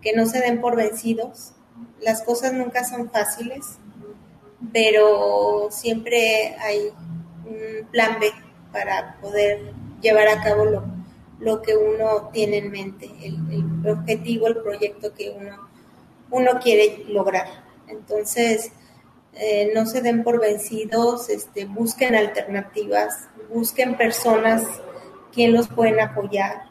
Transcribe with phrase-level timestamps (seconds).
[0.00, 1.52] que no se den por vencidos.
[2.00, 3.78] Las cosas nunca son fáciles,
[4.72, 6.92] pero siempre hay
[7.44, 8.30] un plan B
[8.72, 10.84] para poder llevar a cabo lo,
[11.40, 15.68] lo que uno tiene en mente, el, el objetivo, el proyecto que uno,
[16.30, 17.46] uno quiere lograr.
[17.88, 18.72] Entonces,
[19.34, 24.62] eh, no se den por vencidos, este, busquen alternativas, busquen personas
[25.32, 26.70] quien los pueden apoyar,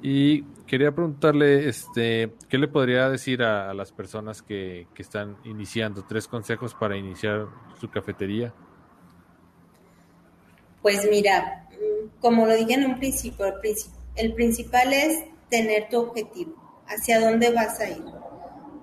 [0.00, 6.04] Y quería preguntarle, este, ¿qué le podría decir a, las personas que, están iniciando?
[6.06, 7.46] Tres consejos para iniciar
[7.80, 8.54] su cafetería.
[10.82, 11.68] Pues mira,
[12.20, 13.46] como lo dije en un principio,
[14.14, 16.54] el, principal es tener tu objetivo,
[16.86, 18.04] hacia dónde vas a ir.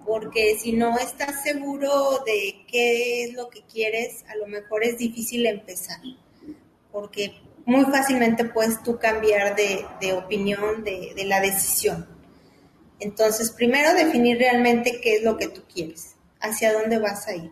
[0.05, 4.97] Porque si no estás seguro de qué es lo que quieres, a lo mejor es
[4.97, 6.00] difícil empezar.
[6.91, 7.33] Porque
[7.66, 12.07] muy fácilmente puedes tú cambiar de, opinión, de, de, la decisión.
[12.99, 17.52] Entonces, primero definir realmente qué es lo que tú quieres, hacia dónde vas a ir.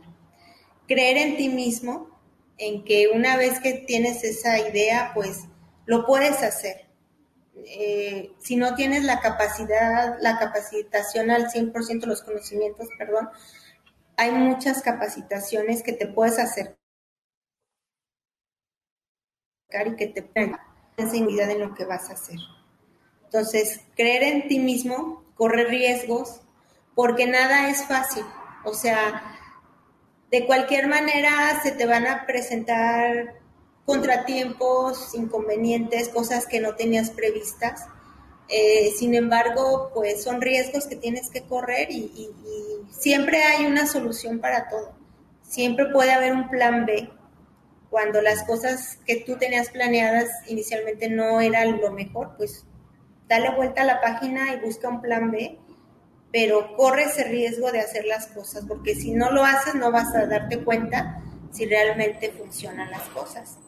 [0.88, 2.10] Creer en ti mismo,
[2.58, 5.46] en que una vez que tienes esa idea, pues
[5.86, 6.88] lo puedes hacer.
[7.66, 13.30] Eh, si no tienes la capacidad, la capacitación al 100%, los conocimientos, perdón,
[14.16, 16.78] hay muchas capacitaciones que te puedes hacer
[19.88, 20.66] y que te ponga
[20.98, 22.38] seguridad en lo que vas a hacer.
[23.26, 26.42] Entonces, creer en ti mismo, correr riesgos,
[26.96, 28.24] porque nada es fácil.
[28.64, 29.24] O sea,
[30.30, 33.36] de cualquier manera se te van a presentar
[33.86, 37.88] contratiempos, inconvenientes, cosas que no tenías previstas.
[38.50, 42.30] Eh, sin embargo, pues son riesgos que tienes que correr y, y
[42.92, 44.94] siempre hay una solución para todo.
[45.42, 47.10] Siempre puede haber un plan B
[47.94, 52.66] cuando las cosas que tú tenías planeadas inicialmente no eran lo mejor, pues
[53.28, 55.60] dale vuelta a la página y busca un plan B,
[56.32, 60.16] pero corre ese riesgo de hacer las cosas, porque si no lo haces no vas
[60.16, 61.22] a darte cuenta
[61.52, 63.60] si realmente funcionan las cosas.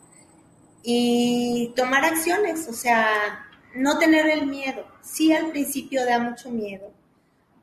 [0.81, 4.87] Y tomar acciones, o sea, no tener el miedo.
[5.03, 6.91] Sí al principio da mucho miedo,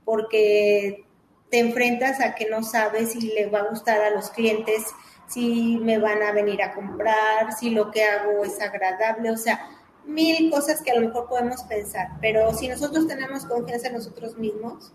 [0.05, 1.07] porque
[1.51, 4.85] te enfrentas a que no sabes si le va a gustar a los clientes,
[5.33, 9.67] si me van a venir a comprar, si lo que hago es agradable, o sea,
[10.05, 14.37] mil cosas que a lo mejor podemos pensar, pero si nosotros tenemos confianza en nosotros
[14.37, 14.93] mismos,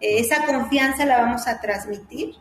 [0.00, 2.34] eh, esa confianza la vamos a transmitir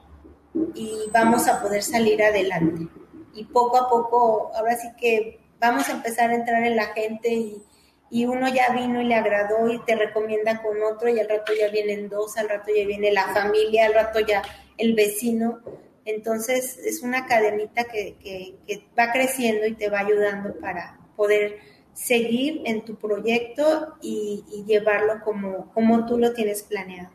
[0.75, 2.87] y vamos a poder salir adelante.
[3.33, 7.29] Y poco a poco, ahora sí que vamos a empezar a entrar en la gente
[7.29, 7.63] y,
[8.09, 11.53] y uno ya vino y le agradó y te recomienda con otro y al rato
[11.57, 14.41] ya vienen dos, al rato ya viene la familia, al rato ya
[14.77, 15.61] el vecino.
[16.05, 18.55] Entonces es una cadenita que,
[18.97, 21.59] va creciendo y te va ayudando para poder
[21.93, 27.11] seguir en tu proyecto y, llevarlo como, como tú lo tienes planeado.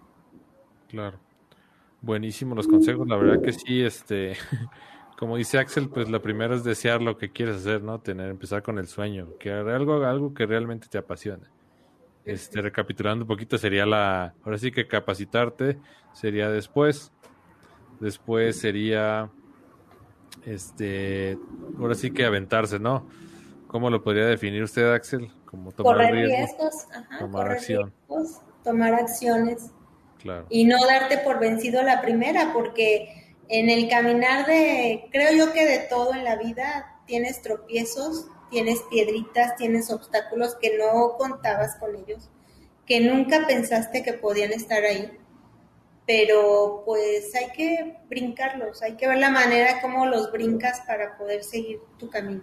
[0.88, 1.18] Claro.
[2.00, 4.34] Buenísimos los consejos, la verdad que sí, este,
[5.18, 8.00] como dice Axel, pues lo primero es desear lo que quieres hacer, ¿no?
[8.00, 11.48] Tener, empezar con el sueño, que algo, algo que realmente te apasione.
[12.24, 15.78] Este, recapitulando un poquito, sería la, ahora sí que capacitarte
[16.12, 17.12] sería después,
[18.00, 19.30] Después sería,
[20.46, 21.38] este,
[21.78, 23.06] ahora sí que aventarse, ¿no?
[23.66, 25.30] ¿Cómo lo podría definir usted, Axel?
[25.44, 26.86] Como tomar Correr riesgos,
[27.18, 27.92] tomar acción.
[28.62, 29.70] tomar acciones.
[30.20, 30.46] Claro.
[30.50, 35.64] Y no darte por vencido la primera, porque en el caminar de, creo yo que
[35.64, 41.94] de todo en la vida, tienes tropiezos, tienes piedritas, tienes obstáculos que no contabas con
[41.96, 42.28] ellos,
[42.86, 45.17] que nunca pensaste que podían estar ahí
[46.08, 51.44] pero pues hay que brincarlos, hay que ver la manera como los brincas para poder
[51.44, 52.42] seguir tu camino.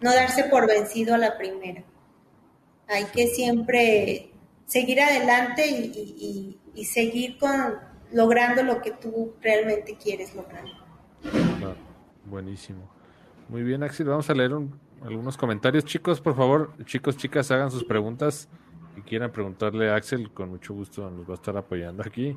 [0.00, 1.82] No darse por vencido a la primera.
[2.86, 4.30] Hay que siempre
[4.66, 7.74] seguir adelante y, seguir con
[8.12, 10.66] logrando lo que tú realmente quieres lograr.
[12.24, 12.88] buenísimo.
[13.48, 14.06] Muy bien, Axel.
[14.06, 14.52] Vamos a leer
[15.02, 15.84] algunos comentarios.
[15.84, 18.48] Chicos, por favor, chicos, chicas, hagan sus preguntas
[18.96, 22.36] y quieran preguntarle a Axel, con mucho gusto nos va a estar apoyando aquí.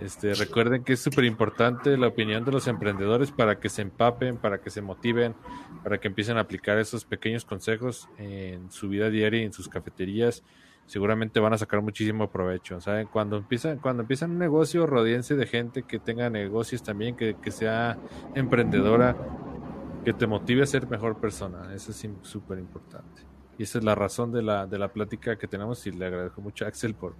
[0.00, 4.36] Este, recuerden que es súper importante la opinión de los emprendedores para que se empapen,
[4.36, 5.34] para que se motiven,
[5.84, 9.68] para que empiecen a aplicar esos pequeños consejos en su vida diaria y en sus
[9.68, 10.42] cafeterías.
[10.86, 12.80] Seguramente van a sacar muchísimo provecho.
[12.80, 13.06] ¿saben?
[13.06, 17.52] Cuando empiezan, cuando empiezan un negocio, rodeense de gente que tenga negocios también, que, que
[17.52, 17.96] sea
[18.34, 19.16] emprendedora,
[20.04, 21.72] que te motive a ser mejor persona.
[21.72, 23.31] Eso es súper importante.
[23.58, 26.40] Y esa es la razón de la, de la plática que tenemos y le agradezco
[26.40, 27.14] mucho a Axel por,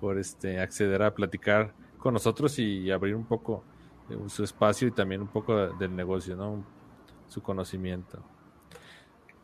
[0.00, 3.64] por este, acceder a platicar con nosotros y abrir un poco
[4.10, 6.64] eh, su espacio y también un poco del negocio, ¿no?
[7.28, 8.22] Su conocimiento.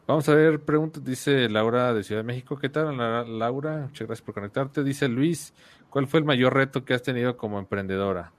[0.06, 2.58] Vamos a ver preguntas, dice Laura de Ciudad de México.
[2.58, 2.96] ¿Qué tal,
[3.38, 3.86] Laura?
[3.86, 4.82] Muchas gracias por conectarte.
[4.82, 5.54] Dice Luis,
[5.88, 8.32] ¿cuál fue el mayor reto que has tenido como emprendedora?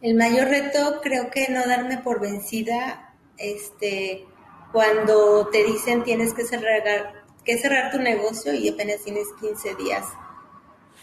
[0.00, 4.26] El mayor reto creo que no darme por vencida, este,
[4.72, 10.04] cuando te dicen tienes que cerrar, que cerrar tu negocio y apenas tienes 15 días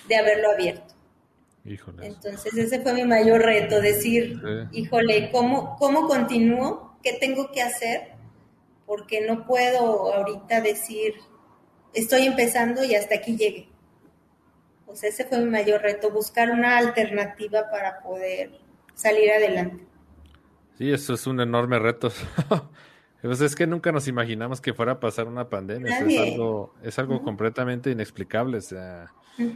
[0.07, 0.95] de haberlo abierto.
[2.01, 6.97] Entonces ese fue mi mayor reto, decir, híjole, ¿cómo, ¿cómo continúo?
[7.03, 8.13] ¿Qué tengo que hacer?
[8.85, 11.15] Porque no puedo ahorita decir,
[11.93, 13.69] estoy empezando y hasta aquí llegué.
[14.85, 18.51] Pues ese fue mi mayor reto, buscar una alternativa para poder
[18.95, 19.85] salir adelante.
[20.77, 22.09] Sí, eso es un enorme reto.
[23.21, 25.99] pues es que nunca nos imaginamos que fuera a pasar una pandemia.
[25.99, 28.57] Es algo, es algo completamente inexplicable.
[28.57, 29.13] O sea,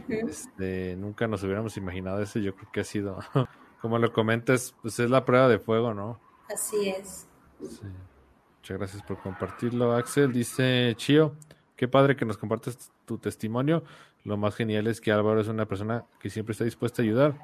[0.08, 2.38] este, nunca nos hubiéramos imaginado eso.
[2.38, 3.18] Yo creo que ha sido,
[3.80, 6.20] como lo comentas, pues es la prueba de fuego, ¿no?
[6.52, 7.26] Así es.
[7.60, 10.32] Muchas gracias por compartirlo, Axel.
[10.32, 11.34] Dice Chio,
[11.76, 13.82] qué padre que nos compartes tu testimonio.
[14.24, 17.38] Lo más genial es que Álvaro es una persona que siempre está dispuesta a ayudar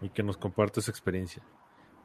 [0.00, 1.42] y que nos comparte su experiencia.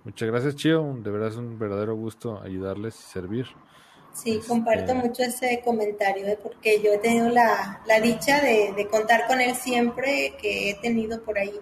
[0.03, 0.97] Muchas gracias, Chio.
[1.01, 3.45] De verdad es un verdadero gusto ayudarles y servir.
[4.13, 6.37] Sí, comparto este, mucho ese comentario, ¿eh?
[6.41, 11.37] porque yo he tenido la, dicha de, contar con él siempre que he tenido por
[11.37, 11.59] ahí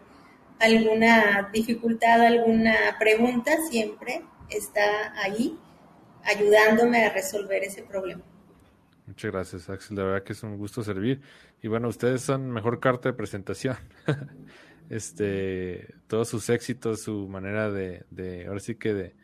[0.59, 5.57] alguna dificultad, alguna pregunta, siempre está ahí
[6.23, 8.21] ayudándome a resolver ese problema.
[9.07, 9.95] Muchas gracias, Axel.
[9.95, 11.21] De verdad que es un gusto servir.
[11.61, 13.77] Y bueno, ustedes son mejor carta de presentación.
[14.91, 19.15] este, todos sus éxitos, su manera de, de ahora sí que de,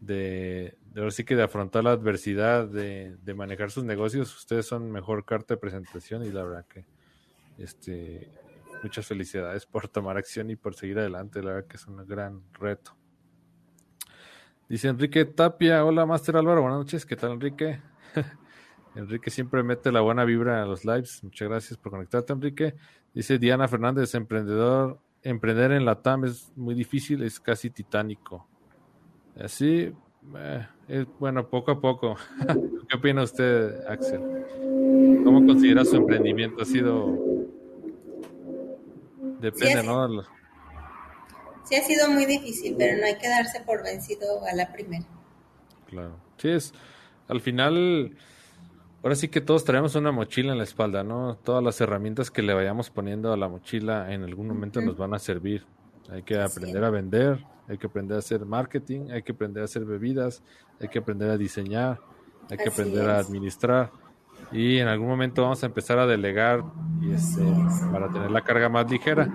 [0.00, 5.26] de, ahora sí que de afrontar la adversidad, de, manejar sus negocios, ustedes son mejor
[5.26, 6.86] carta de presentación y la verdad que
[7.58, 8.30] este
[8.82, 12.42] muchas felicidades por tomar acción y por seguir adelante, la verdad que es un gran
[12.54, 12.96] reto.
[14.70, 17.82] Dice Enrique Tapia, hola Master Álvaro, buenas noches, ¿qué tal Enrique?
[18.94, 22.74] Enrique siempre mete la buena vibra a los lives, muchas gracias por conectarte Enrique.
[23.12, 28.46] Dice Diana Fernández, emprendedor, emprender en la TAM es muy difícil, es casi titánico.
[29.38, 29.92] Así,
[30.88, 32.16] eh, bueno, poco a poco.
[32.88, 34.20] ¿Qué opina usted, Axel?
[35.24, 36.62] ¿Cómo considera su emprendimiento?
[36.62, 37.18] ¿Ha sido...
[39.40, 40.22] Depende, ¿no?
[41.64, 45.06] Sí, ha sido muy difícil, pero no hay que darse por vencido a la primera.
[45.86, 46.18] Claro.
[46.36, 46.74] Sí, es...
[47.28, 48.16] Al final...
[49.02, 51.36] Ahora sí que todos traemos una mochila en la espalda, ¿no?
[51.36, 55.14] Todas las herramientas que le vayamos poniendo a la mochila en algún momento nos van
[55.14, 55.64] a servir.
[56.10, 59.64] Hay que aprender a vender, hay que aprender a hacer marketing, hay que aprender a
[59.64, 60.42] hacer bebidas,
[60.80, 61.98] hay que aprender a diseñar,
[62.50, 63.90] hay que aprender a administrar.
[64.52, 66.62] Y en algún momento vamos a empezar a delegar
[67.00, 67.42] y este,
[67.90, 69.32] para tener la carga más ligera.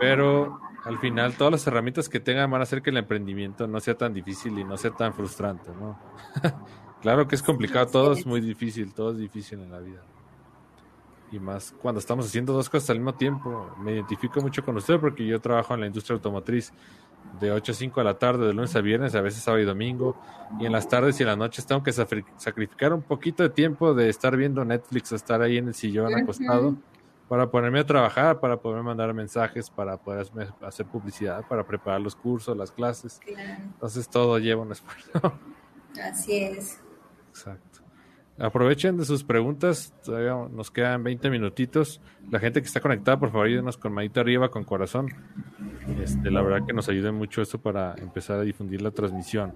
[0.00, 3.80] Pero al final todas las herramientas que tengan van a hacer que el emprendimiento no
[3.80, 5.98] sea tan difícil y no sea tan frustrante, ¿no?
[7.04, 10.00] claro que es complicado, todo es muy difícil, todo es difícil en la vida
[11.34, 13.70] y más cuando estamos haciendo dos cosas al mismo tiempo.
[13.80, 16.72] Me identifico mucho con usted porque yo trabajo en la industria automotriz
[17.40, 19.66] de 8 a 5 de la tarde, de lunes a viernes, a veces sábado y
[19.66, 20.16] domingo,
[20.60, 23.94] y en las tardes y en las noches tengo que sacrificar un poquito de tiempo
[23.94, 26.76] de estar viendo Netflix o estar ahí en el sillón acostado
[27.28, 30.26] para ponerme a trabajar, para poder mandar mensajes, para poder
[30.60, 33.18] hacer publicidad, para preparar los cursos, las clases.
[33.26, 35.32] Entonces todo lleva un esfuerzo.
[36.02, 36.83] Así es.
[37.34, 37.80] Exacto.
[38.38, 42.00] Aprovechen de sus preguntas, todavía nos quedan 20 minutitos.
[42.30, 45.08] La gente que está conectada, por favor, ayúdenos con manito arriba, con corazón.
[46.00, 49.54] Este, la verdad que nos ayuda mucho eso para empezar a difundir la transmisión.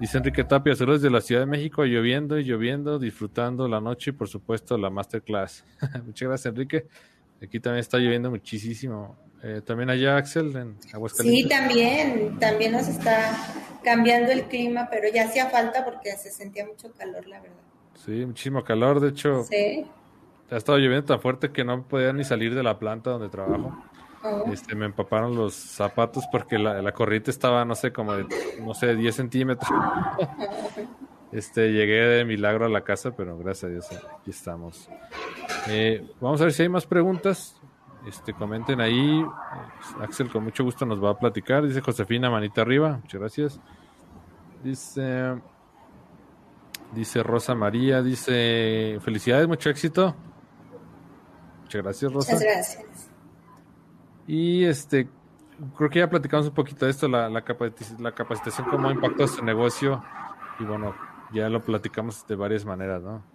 [0.00, 4.10] Dice Enrique Tapia, saludos de la Ciudad de México, lloviendo y lloviendo, disfrutando la noche
[4.10, 5.64] y por supuesto la masterclass.
[6.04, 6.86] Muchas gracias Enrique.
[7.40, 9.16] Aquí también está lloviendo muchísimo.
[9.42, 11.42] Eh, también allá Axel en Aguascalientes.
[11.42, 13.36] Sí, también, también nos está
[13.82, 17.56] cambiando el clima, pero ya hacía falta porque se sentía mucho calor, la verdad.
[18.04, 19.00] Sí, muchísimo calor.
[19.00, 19.84] De hecho, sí.
[20.50, 23.76] ha estado lloviendo tan fuerte que no podía ni salir de la planta donde trabajo.
[24.22, 24.44] Oh.
[24.52, 28.26] Este, me empaparon los zapatos porque la, corriente estaba, no sé, como de,
[28.60, 29.68] no sé, 10 centímetros.
[31.32, 34.88] este, llegué de milagro a la casa, pero gracias a Dios aquí estamos.
[35.68, 37.60] Eh, vamos a ver si hay más preguntas.
[38.06, 39.24] Este, comenten ahí.
[40.00, 41.66] Axel con mucho gusto nos va a platicar.
[41.66, 42.98] Dice Josefina, manita arriba.
[43.02, 43.60] Muchas gracias.
[44.64, 45.40] Dice,
[46.92, 50.14] dice Rosa María, dice, felicidades, mucho éxito.
[51.62, 52.32] Muchas gracias, Rosa.
[52.32, 53.10] Muchas gracias.
[54.26, 55.08] Y este,
[55.76, 57.44] creo que ya platicamos un poquito de esto, la, la,
[57.98, 60.02] la capacitación, cómo ha impactado su negocio.
[60.60, 60.94] Y bueno,
[61.32, 63.31] ya lo platicamos de varias maneras, ¿no?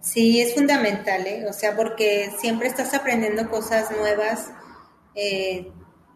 [0.00, 1.46] Sí, es fundamental, ¿eh?
[1.46, 4.50] O sea, porque siempre estás aprendiendo cosas nuevas,
[5.14, 5.70] eh,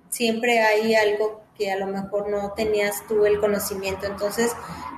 [0.09, 4.07] siempre hay algo que a lo mejor no tenías tú el conocimiento.
[4.07, 4.53] Entonces,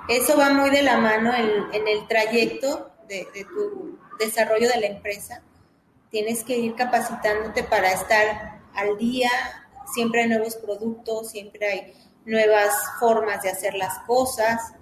[0.08, 4.86] eso va muy de la mano en, el trayecto de, de, tu desarrollo de la
[4.86, 5.42] empresa.
[6.10, 9.30] Tienes que ir capacitándote para estar al día,
[9.92, 14.75] siempre hay nuevos productos, siempre hay nuevas formas de hacer las cosas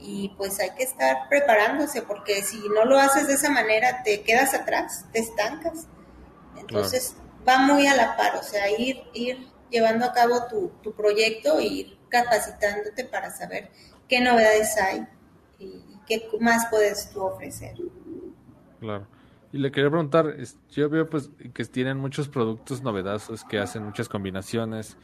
[0.00, 4.22] y pues hay que estar preparándose porque si no lo haces de esa manera te
[4.22, 5.86] quedas atrás, te estancas.
[6.56, 7.16] Entonces
[7.46, 11.58] va muy a la par, o sea, ir, ir llevando a cabo tu, tu proyecto
[11.58, 13.70] e ir capacitándote para saber
[14.08, 15.06] qué novedades hay
[15.58, 17.74] y qué más puedes tú ofrecer.
[18.80, 19.06] Claro.
[19.52, 20.36] Y le quería preguntar,
[20.70, 24.96] yo veo pues que tienen muchos productos novedosos, que hacen muchas combinaciones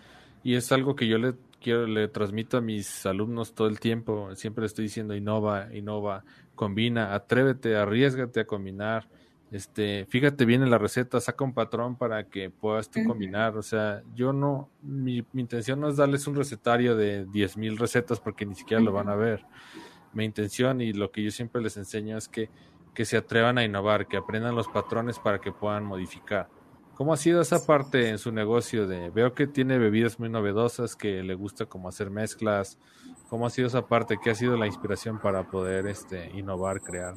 [0.43, 4.35] y es algo que yo le quiero le transmito a mis alumnos todo el tiempo,
[4.35, 9.09] siempre le estoy diciendo innova, innova, combina, atrévete, arriesgate a combinar.
[9.53, 13.57] Este, fíjate bien en la receta, saca un patrón para que puedas tú combinar.
[13.59, 18.47] O sea, yo no, mi, intención no es darles un recetario de 10.000 recetas porque
[18.47, 19.45] ni siquiera lo van a ver.
[20.15, 22.49] Mi intención y lo que yo siempre les enseño es que,
[22.95, 26.49] que se atrevan a innovar, que aprendan los patrones para que puedan modificar.
[26.95, 30.95] ¿Cómo ha sido esa parte en su negocio de veo que tiene bebidas muy novedosas,
[30.95, 32.79] que le gusta como hacer mezclas?
[33.29, 34.19] ¿Cómo ha sido esa parte?
[34.23, 37.15] ¿Qué ha sido la inspiración para poder este innovar, crear?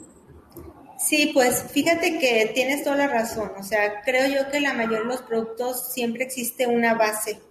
[0.97, 3.51] Sí, pues fíjate que tienes toda la razón.
[3.59, 7.41] O sea, creo yo que la mayoría de los productos siempre existe una base.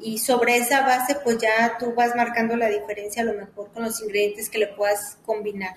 [0.00, 3.82] Y sobre esa base, pues ya tú vas marcando la diferencia a lo mejor con
[3.82, 5.74] los ingredientes que le puedas combinar.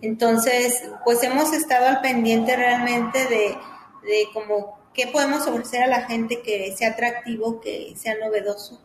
[0.00, 3.56] Entonces, pues hemos estado al pendiente realmente de,
[4.02, 8.80] de como qué podemos ofrecer a la gente que sea atractivo, que sea novedoso.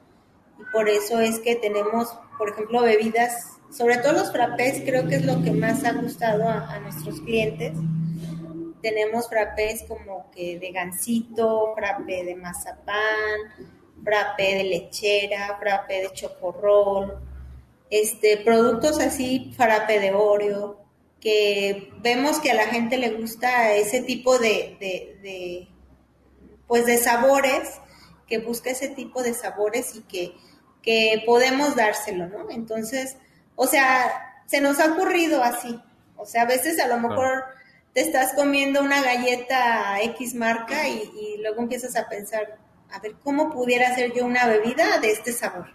[0.59, 2.07] Y por eso es que tenemos,
[2.37, 6.47] por ejemplo, bebidas sobre todo los frappés creo que es lo que más ha gustado
[6.47, 7.73] a, nuestros clientes.
[8.81, 13.39] Tenemos frappés como que de gansito, frappé de mazapán,
[14.03, 17.19] frappé de lechera, frappé de chocorrol,
[17.89, 20.79] este, productos así, frappé de Oreo,
[21.19, 25.67] que vemos que a la gente le gusta ese tipo de, de, de
[26.67, 27.79] pues de sabores,
[28.27, 30.33] que busca ese tipo de sabores y que,
[30.81, 32.49] que podemos dárselo, ¿no?
[32.49, 33.17] Entonces,
[33.55, 35.81] o sea, se nos ha ocurrido así.
[36.17, 37.45] O sea, a veces a lo mejor
[37.93, 42.57] te estás comiendo una galleta X marca y, luego empiezas a pensar,
[42.91, 45.67] a ver, ¿cómo pudiera hacer yo una bebida de este sabor?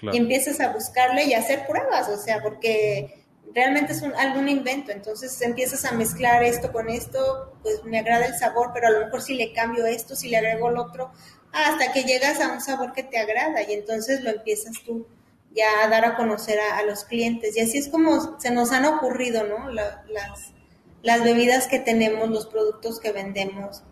[0.00, 3.21] Y empiezas a buscarle y a hacer pruebas, o sea, porque
[3.54, 8.26] realmente es un, algún invento, entonces empiezas a mezclar esto con esto, pues me agrada
[8.26, 11.12] el sabor, pero a lo mejor si le cambio esto, si le agrego el otro,
[11.52, 15.06] hasta que llegas a un sabor que te agrada y entonces lo empiezas tú
[15.54, 17.56] ya dar a conocer a, los clientes.
[17.56, 19.70] Y así es como se nos han ocurrido, ¿no?
[19.70, 23.82] las, bebidas que tenemos, los productos que vendemos.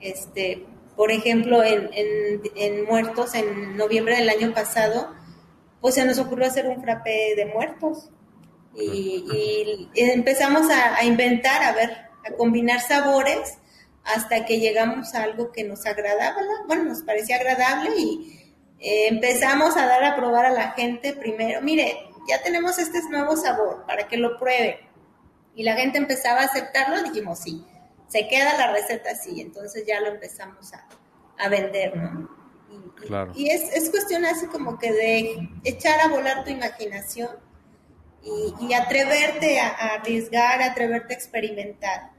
[0.00, 0.66] Este,
[0.96, 5.10] por ejemplo, en, en, Muertos, en noviembre del año pasado,
[5.80, 8.10] pues se nos ocurrió hacer un frappé de muertos.
[8.74, 11.90] Y, empezamos a, a, inventar, a ver,
[12.24, 13.58] a combinar sabores
[14.04, 18.40] hasta que llegamos a algo que nos agradaba, bueno, nos parecía agradable y,
[18.80, 23.36] eh, empezamos a dar a probar a la gente primero, mire, ya tenemos este nuevo
[23.36, 24.80] sabor para que lo pruebe.
[25.54, 27.62] Y la gente empezaba a aceptarlo, dijimos, sí,
[28.08, 30.86] se queda la receta así, entonces ya lo empezamos a,
[31.38, 32.30] a vender, ¿no?
[32.70, 33.32] Y, claro.
[33.34, 37.30] y es, es, cuestión así como que de echar a volar tu imaginación
[38.22, 42.10] y, y atreverte a, a, arriesgar, atreverte a experimentar.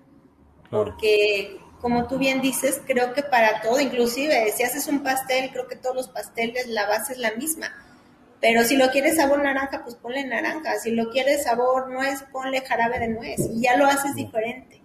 [0.70, 5.68] Porque como tú bien dices, creo que para todo, inclusive si haces un pastel, creo
[5.68, 7.74] que todos los pasteles la base es la misma.
[8.40, 10.78] Pero si lo quieres sabor naranja, pues ponle naranja.
[10.80, 13.40] Si lo quieres sabor nuez, ponle jarabe de nuez.
[13.40, 14.82] Y ya lo haces diferente.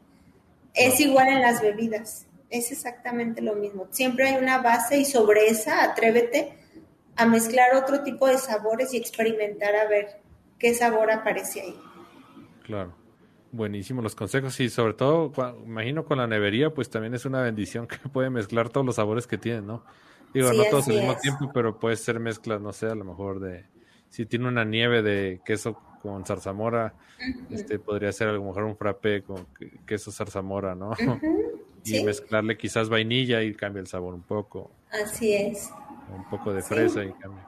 [0.75, 2.26] Es igual en las bebidas.
[2.50, 3.88] Es exactamente lo mismo.
[3.90, 6.52] Siempre hay una base y sobre esa atrévete
[7.16, 10.20] a mezclar otro tipo de sabores y experimentar a ver
[10.58, 11.76] qué sabor aparece ahí.
[12.64, 12.94] Claro.
[13.52, 15.32] Buenísimo los consejos y sobre todo,
[15.64, 19.26] imagino con la nevería, pues también es una bendición que puede mezclar todos los sabores
[19.26, 19.84] que tiene, ¿no?
[20.34, 23.40] Digo, no todos al mismo tiempo, pero puede ser mezclas, no sé, a lo mejor
[23.40, 23.64] de,
[24.10, 26.94] si tiene una nieve de queso con zarzamora,
[27.50, 29.46] este podría ser a lo mejor un frappé con
[29.86, 30.92] queso zarzamora, ¿no?
[31.84, 34.72] y mezclarle quizás vainilla y cambia el sabor un poco.
[34.90, 35.70] Así es.
[36.14, 37.46] Un poco de fresa y cambia.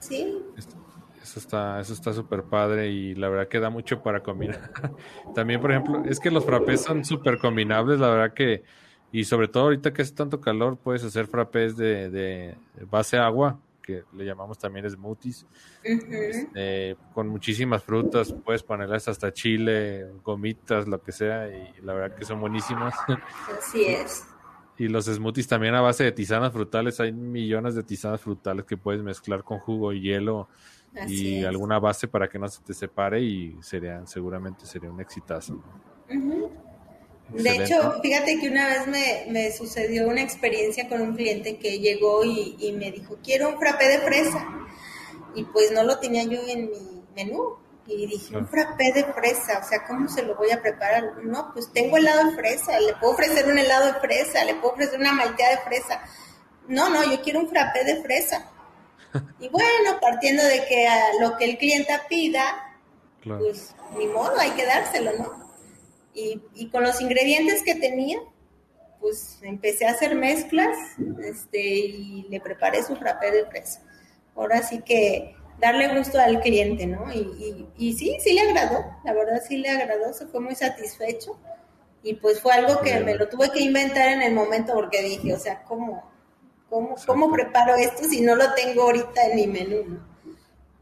[0.00, 0.38] Sí.
[1.22, 4.70] Eso está, eso está súper padre y la verdad que da mucho para combinar.
[5.34, 8.62] También, por ejemplo, es que los frappés son súper combinables, la verdad que,
[9.12, 13.60] y sobre todo ahorita que hace tanto calor, puedes hacer frappés de, de base agua,
[13.82, 15.46] que le llamamos también smoothies,
[15.82, 22.16] este, con muchísimas frutas, puedes ponerles hasta chile, gomitas, lo que sea, y la verdad
[22.16, 22.94] que son buenísimas.
[23.58, 24.24] Así es.
[24.78, 28.78] Y los smoothies también a base de tisanas frutales, hay millones de tisanas frutales que
[28.78, 30.48] puedes mezclar con jugo y hielo
[31.06, 35.62] y alguna base para que no se te separe y sería, seguramente sería un exitazo.
[37.32, 41.78] De hecho, fíjate que una vez me, me, sucedió una experiencia con un cliente que
[41.78, 44.46] llegó y, y, me dijo, quiero un frappé de fresa.
[45.34, 47.56] Y pues no lo tenía yo en mi menú.
[47.86, 51.24] Y dije, un frappé de fresa, o sea, ¿cómo se lo voy a preparar?
[51.24, 54.74] No, pues tengo helado de fresa, le puedo ofrecer un helado de fresa, le puedo
[54.74, 56.00] ofrecer una malteada de fresa.
[56.68, 58.48] No, no, yo quiero un frappé de fresa.
[59.40, 62.76] Y bueno, partiendo de que a lo que el cliente pida,
[63.24, 65.50] pues ni modo, hay que dárselo, ¿no?
[66.14, 68.18] Y, y, con los ingredientes que tenía,
[69.00, 70.76] pues empecé a hacer mezclas
[71.22, 73.82] este, y le preparé su frappé de fresa.
[74.34, 77.12] Ahora sí que darle gusto al cliente, ¿no?
[77.12, 80.54] Y, y, y, sí, sí le agradó, la verdad sí le agradó, se fue muy
[80.54, 81.38] satisfecho.
[82.02, 85.34] Y pues fue algo que me lo tuve que inventar en el momento porque dije,
[85.34, 86.09] o sea, ¿cómo,
[86.70, 89.98] ¿Cómo, ¿Cómo preparo esto si no lo tengo ahorita en mi menú?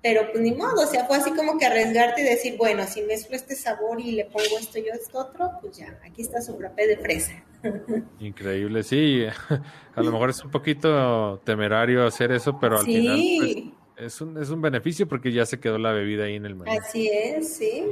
[0.03, 3.03] Pero pues ni modo, o sea, fue así como que arriesgarte y decir, bueno, si
[3.03, 6.57] mezclo este sabor y le pongo esto y esto otro, pues ya, aquí está su
[6.57, 7.43] frappé de fresa.
[8.21, 9.25] Increíble, sí.
[9.97, 13.57] A lo mejor es un poquito temerario hacer eso, pero al final pues,
[13.97, 16.71] es, un, es un beneficio porque ya se quedó la bebida ahí en el menú.
[16.79, 17.83] Así es, sí.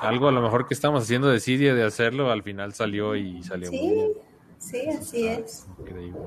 [0.00, 3.70] algo a lo mejor que estamos haciendo decidia de hacerlo, al final salió y salió
[3.72, 4.12] muy bien.
[4.58, 5.66] Sí, así es.
[5.78, 6.18] Increíble.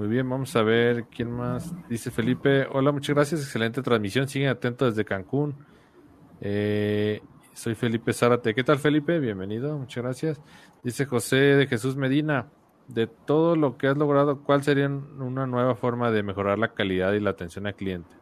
[0.00, 1.74] Muy bien, vamos a ver quién más.
[1.90, 5.54] Dice Felipe, hola, muchas gracias, excelente transmisión, siguen atentos desde Cancún.
[6.40, 7.20] Eh,
[7.52, 8.54] soy Felipe Zárate.
[8.54, 9.18] ¿Qué tal Felipe?
[9.18, 10.40] Bienvenido, muchas gracias.
[10.82, 12.48] Dice José de Jesús Medina,
[12.88, 17.12] de todo lo que has logrado, ¿cuál sería una nueva forma de mejorar la calidad
[17.12, 18.16] y la atención al cliente?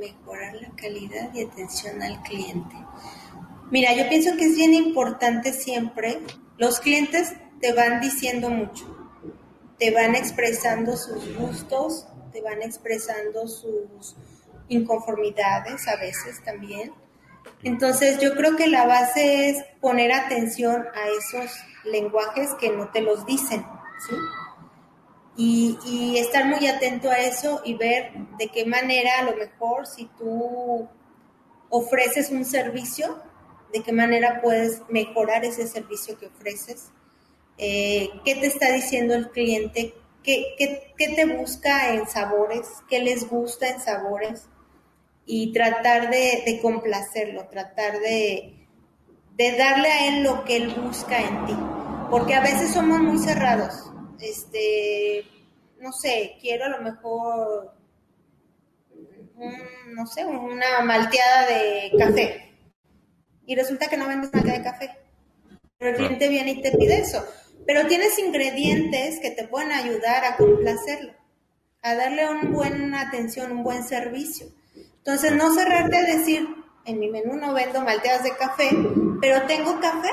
[0.00, 2.74] Mejorar la calidad y atención al cliente.
[3.72, 6.20] Mira, yo pienso que es bien importante siempre,
[6.58, 8.84] los clientes te van diciendo mucho,
[9.78, 14.14] te van expresando sus gustos, te van expresando sus
[14.68, 16.92] inconformidades a veces también.
[17.62, 21.50] Entonces yo creo que la base es poner atención a esos
[21.86, 23.64] lenguajes que no te los dicen,
[24.06, 24.16] ¿sí?
[25.34, 29.86] Y, y, estar muy atento a eso y ver de qué manera a lo mejor
[29.86, 30.86] si tú
[31.70, 33.31] ofreces un servicio,
[33.72, 36.90] de qué manera puedes mejorar ese servicio que ofreces,
[37.58, 43.68] eh, qué te está diciendo el cliente, ¿Qué, te busca en sabores, qué les gusta
[43.68, 44.48] en sabores
[45.26, 48.68] y tratar de, complacerlo, tratar de,
[49.34, 51.56] de, darle a él lo que él busca en ti,
[52.08, 55.24] porque a veces somos muy cerrados, este,
[55.80, 57.74] no sé, quiero a lo mejor,
[59.88, 62.51] no sé, una malteada de café
[63.46, 64.90] y resulta que no vendes nada de café.
[65.78, 67.24] Pero el cliente viene y te pide eso.
[67.66, 71.12] Pero tienes ingredientes que te pueden ayudar a complacerlo,
[71.82, 74.46] a darle una buena atención, un buen servicio.
[74.98, 76.46] Entonces, no cerrarte a decir,
[76.84, 78.70] en mi menú no vendo malteadas de café,
[79.20, 80.08] pero tengo café.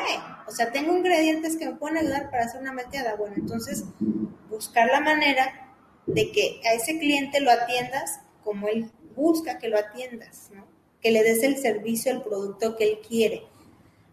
[0.48, 3.16] O sea, tengo ingredientes que me pueden ayudar para hacer una malteada.
[3.16, 3.84] Bueno, entonces,
[4.50, 5.76] buscar la manera
[6.08, 10.69] de que a ese cliente lo atiendas como él busca que lo atiendas, ¿no?
[11.02, 13.44] Que le des el servicio, el producto que él quiere.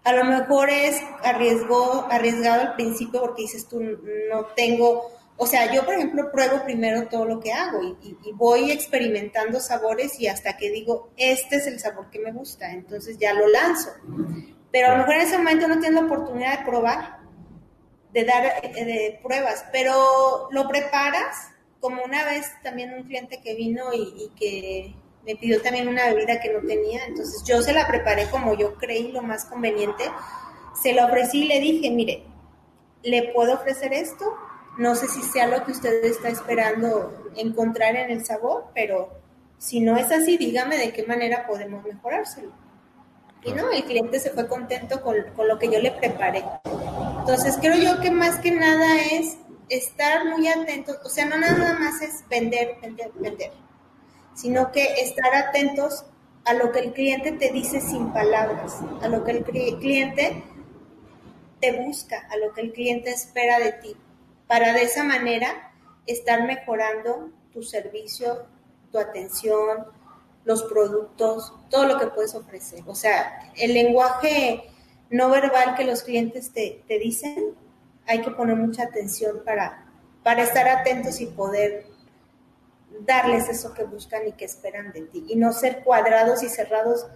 [0.05, 5.73] A lo mejor es arriesgó, arriesgado al principio porque dices tú, no tengo, o sea,
[5.73, 10.57] yo por ejemplo pruebo primero todo lo que hago y, voy experimentando sabores y hasta
[10.57, 13.91] que digo, este es el sabor que me gusta, entonces ya lo lanzo.
[14.71, 17.19] Pero a lo mejor en ese momento no tienes la oportunidad de probar,
[18.13, 21.49] de dar eh, de pruebas, pero lo preparas
[21.81, 24.95] como una vez también un cliente que vino y que
[25.27, 28.75] me pidió también una bebida que no tenía, entonces yo se la preparé como yo
[28.75, 30.05] creí lo más conveniente,
[30.81, 32.25] se la ofrecí y le dije, mire,
[33.03, 34.37] le puedo ofrecer esto,
[34.79, 39.11] no sé si sea lo que usted está esperando encontrar en el sabor, pero
[39.59, 42.53] si no es así, dígame de qué manera podemos mejorárselo.
[43.43, 46.45] Y no, el cliente se fue contento con, con lo que yo le preparé.
[47.21, 51.79] Entonces creo yo que más que nada es estar muy atentos, o sea, no nada
[51.79, 53.53] más es vender, vender, vender,
[54.37, 56.05] sino que estar atentos
[56.45, 60.45] a lo que el cliente te dice sin palabras, a lo que el cliente
[61.61, 63.97] te busca, a lo que el cliente espera de ti,
[64.47, 65.73] para de esa manera
[66.07, 68.47] estar mejorando tu servicio,
[68.93, 69.87] tu atención,
[70.45, 72.81] los productos, todo lo que puedes ofrecer.
[72.87, 74.71] O sea, el lenguaje
[75.11, 77.57] no verbal que los clientes te, te dicen,
[78.07, 79.89] hay que poner mucha atención para,
[80.23, 81.96] para estar atentos y poder
[83.01, 85.25] darles eso que buscan y que esperan de ti.
[85.29, 87.07] Y no ser cuadrados y cerrados.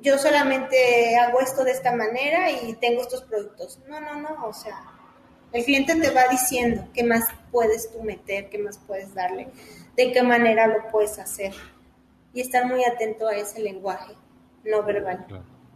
[0.00, 3.78] Yo solamente hago esto de esta manera y tengo estos productos.
[3.88, 4.46] No, no, no.
[4.46, 4.76] O sea,
[5.52, 9.48] el cliente te va diciendo qué más puedes tú meter, qué más puedes darle,
[9.96, 11.52] de qué manera lo puedes hacer.
[12.32, 14.14] Y estar muy atento a ese lenguaje
[14.64, 15.26] no verbal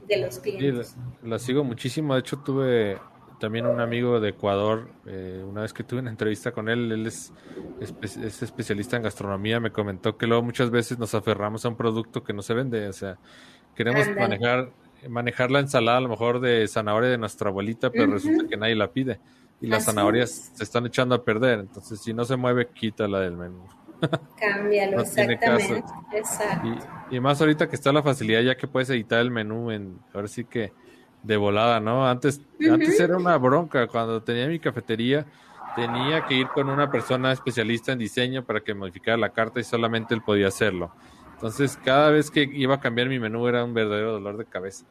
[0.06, 0.94] de los clientes.
[1.22, 2.14] la, sigo muchísimo.
[2.14, 2.98] De hecho, tuve
[3.44, 7.07] también un amigo de Ecuador, eh, una vez que tuve una entrevista con él, él
[7.07, 7.30] es,
[7.78, 12.24] es, especialista en gastronomía, me comentó que luego muchas veces nos aferramos a un producto
[12.24, 13.18] que no se vende, o sea,
[13.74, 14.70] queremos manejar
[15.11, 18.76] manejar la ensalada a lo mejor de zanahoria de nuestra abuelita, pero resulta que nadie
[18.76, 19.20] la pide
[19.61, 23.37] y las zanahorias se están echando a perder, entonces si no se mueve, quítala del
[23.37, 23.62] menú.
[24.40, 25.85] Cámbialo, exactamente.
[26.14, 26.78] Exacto.
[27.11, 29.98] Y, y, más ahorita que está la facilidad ya que puedes editar el menú en,
[30.14, 30.72] ahora sí que
[31.24, 32.06] de volada, ¿no?
[32.06, 33.88] Antes, antes era una bronca.
[33.88, 35.26] Cuando tenía mi cafetería,
[35.74, 39.64] tenía que ir con una persona especialista en diseño para que modificara la carta y
[39.64, 40.92] solamente él podía hacerlo.
[41.32, 44.84] Entonces, cada vez que iba a cambiar mi menú era un verdadero dolor de cabeza.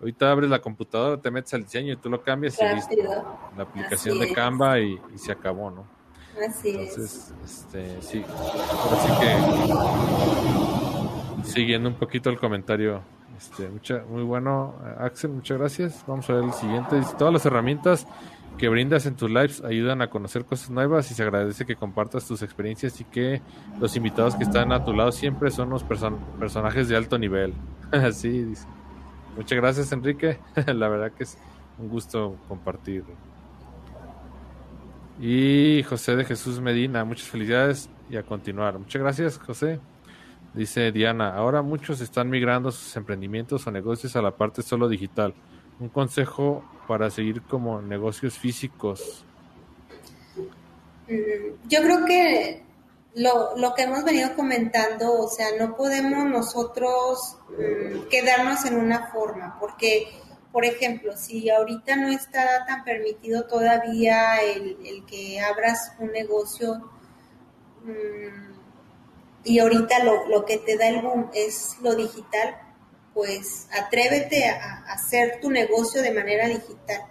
[0.00, 2.94] Ahorita abres la computadora, te metes al diseño y tú lo cambias y listo.
[3.56, 5.86] La aplicación de Canva y, se acabó, ¿no?
[6.46, 8.22] Así Entonces, este, sí.
[8.92, 9.08] Así
[11.42, 13.02] que, siguiendo un poquito el comentario
[13.36, 16.04] este, mucha, muy bueno, Axel, muchas gracias.
[16.06, 17.00] Vamos a ver el siguiente.
[17.18, 18.06] Todas las herramientas
[18.56, 22.26] que brindas en tus lives ayudan a conocer cosas nuevas y se agradece que compartas
[22.26, 23.42] tus experiencias y que
[23.78, 27.52] los invitados que están a tu lado siempre son los personajes de alto nivel.
[27.92, 28.66] Así dice.
[29.36, 30.38] Muchas gracias, Enrique.
[30.66, 31.38] La verdad que es
[31.78, 33.04] un gusto compartir.
[35.20, 38.78] Y José de Jesús Medina, muchas felicidades y a continuar.
[38.78, 39.80] Muchas gracias, José.
[40.56, 45.34] Dice Diana, ahora muchos están migrando sus emprendimientos o negocios a la parte solo digital.
[45.78, 49.22] Un consejo para seguir como negocios físicos.
[51.08, 52.62] Mm, yo creo que
[53.16, 59.08] lo, lo que hemos venido comentando, o sea, no podemos nosotros mm, quedarnos en una
[59.08, 60.08] forma, porque,
[60.52, 66.76] por ejemplo, si ahorita no está tan permitido todavía el, el que abras un negocio,
[67.84, 68.55] mmm,
[69.46, 72.56] y ahorita lo, lo, que te da el boom es lo digital,
[73.14, 77.02] pues atrévete a, hacer tu negocio de manera digital.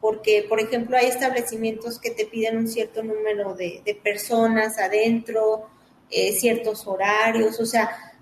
[0.00, 5.68] Porque, por ejemplo, hay establecimientos que te piden un cierto número de, personas adentro,
[6.08, 8.14] eh, ciertos horarios, o sea,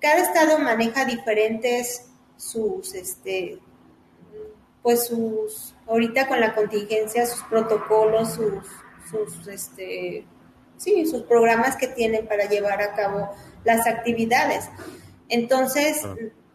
[0.00, 3.58] cada estado maneja diferentes sus, este,
[4.82, 8.64] pues sus, ahorita con la contingencia, sus protocolos, sus,
[9.10, 10.24] sus, este,
[10.78, 13.28] sí, sus programas que tienen para llevar a cabo
[13.64, 14.64] las actividades.
[15.28, 16.02] Entonces,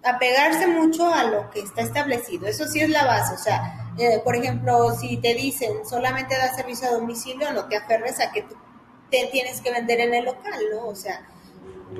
[0.03, 4.19] apegarse mucho a lo que está establecido, eso sí es la base, o sea, eh,
[4.23, 8.41] por ejemplo, si te dicen solamente da servicio a domicilio, no te aferres a que
[8.41, 8.55] tú
[9.11, 10.87] te tienes que vender en el local, ¿no?
[10.87, 11.27] O sea,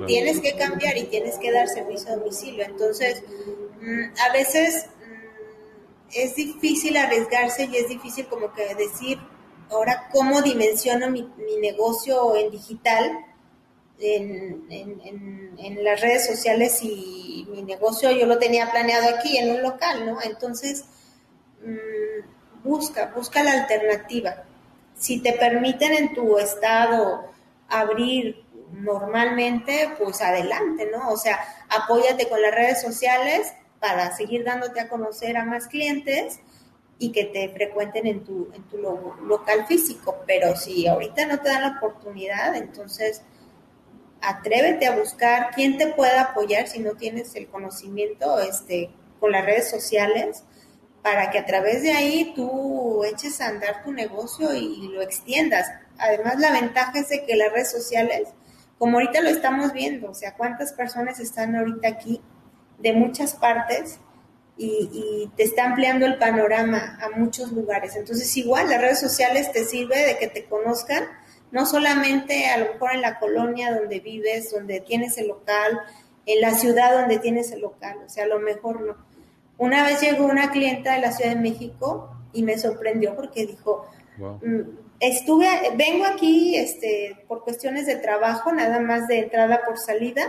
[0.06, 2.64] tienes que cambiar y tienes que dar servicio a domicilio.
[2.64, 3.22] Entonces,
[3.80, 9.20] mm, a veces mm, es difícil arriesgarse y es difícil como que decir,
[9.70, 11.28] ahora cómo dimensiono mi,
[11.60, 13.24] negocio en digital,
[13.98, 14.64] en,
[15.82, 20.20] las redes sociales y mi negocio yo lo tenía planeado aquí en un local, ¿no?
[20.22, 20.84] Entonces,
[21.62, 24.44] mm, busca, busca la alternativa.
[24.96, 27.30] Si te permiten en tu estado
[27.68, 31.10] abrir normalmente, pues adelante, ¿no?
[31.10, 36.40] O sea, apóyate con las redes sociales para seguir dándote a conocer a más clientes
[36.98, 40.22] y que te frecuenten en tu, en tu local físico.
[40.26, 43.22] Pero si ahorita no te dan la oportunidad, entonces
[44.20, 49.44] atrévete a buscar quién te pueda apoyar si no tienes el conocimiento este, con las
[49.44, 50.44] redes sociales
[51.02, 55.66] para que a través de ahí tú eches a andar tu negocio y, lo extiendas.
[55.98, 58.28] Además, la ventaja es de que las redes sociales,
[58.78, 62.22] como ahorita lo estamos viendo, o sea, cuántas personas están ahorita aquí
[62.78, 63.98] de muchas partes
[64.56, 67.96] y, te está ampliando el panorama a muchos lugares.
[67.96, 71.04] Entonces, igual las redes sociales te sirve de que te conozcan,
[71.50, 75.80] no solamente a lo mejor en la colonia donde vives, donde tienes el local,
[76.26, 78.96] en la ciudad donde tienes el local, o sea, a lo mejor no.
[79.56, 83.86] Una vez llegó una clienta de la Ciudad de México y me sorprendió porque dijo,
[84.18, 84.60] mm,
[85.00, 90.22] estuve, vengo aquí este, por cuestiones de trabajo, nada más de entrada por salida,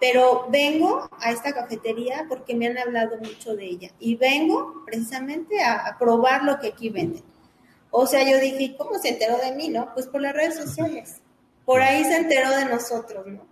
[0.00, 5.62] pero vengo a esta cafetería porque me han hablado mucho de ella y vengo precisamente
[5.62, 7.22] a, probar lo que aquí venden.
[7.90, 9.92] O sea, yo dije, ¿cómo se enteró de mí, no?
[9.92, 11.20] Pues por las redes sociales.
[11.66, 13.46] Por ahí se enteró de nosotros, ¿no?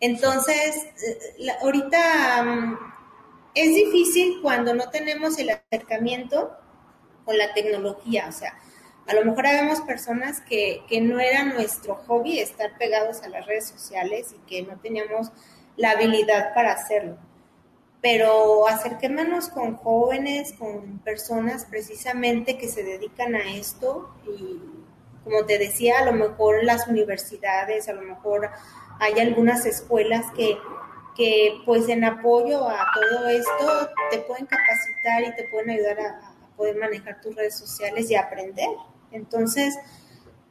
[0.00, 2.78] Entonces, eh, ahorita mm,
[3.54, 6.52] es difícil cuando no tenemos el acercamiento
[7.24, 8.58] con la tecnología, o sea,
[9.06, 13.46] a lo mejor habemos personas que, que no era nuestro hobby estar pegados a las
[13.46, 15.32] redes sociales y que no teníamos
[15.78, 17.16] la habilidad para hacerlo.
[18.02, 24.60] Pero acerquémonos con jóvenes, con personas precisamente que se dedican a esto y
[25.24, 28.50] como te decía, a lo mejor las universidades, a lo mejor
[28.98, 30.56] hay algunas escuelas que,
[31.16, 36.08] que pues en apoyo a todo esto te pueden capacitar y te pueden ayudar a,
[36.44, 38.68] a poder manejar tus redes sociales y aprender.
[39.12, 39.76] Entonces,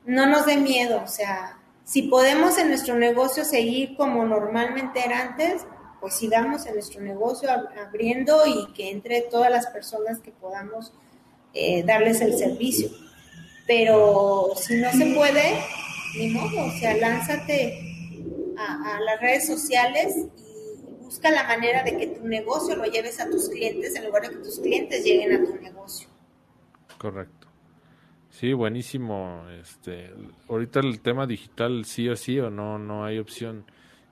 [0.06, 5.22] no nos dé miedo, o sea, si podemos en nuestro negocio seguir como normalmente era
[5.22, 5.66] antes,
[6.02, 10.92] pues sigamos en nuestro negocio abriendo y que entre todas las personas que podamos
[11.54, 12.90] eh, darles el servicio.
[13.66, 15.62] Pero si no se puede,
[16.18, 17.80] ni modo, o sea, lánzate
[18.58, 23.22] a, a las redes sociales y busca la manera de que tu negocio lo lleves
[23.22, 26.10] a tus clientes en lugar de que tus clientes lleguen a tu negocio.
[26.98, 27.37] Correcto.
[28.40, 29.46] Sí, buenísimo.
[29.60, 30.14] Este,
[30.48, 33.66] ahorita el tema digital sí o sí o no, no hay opción.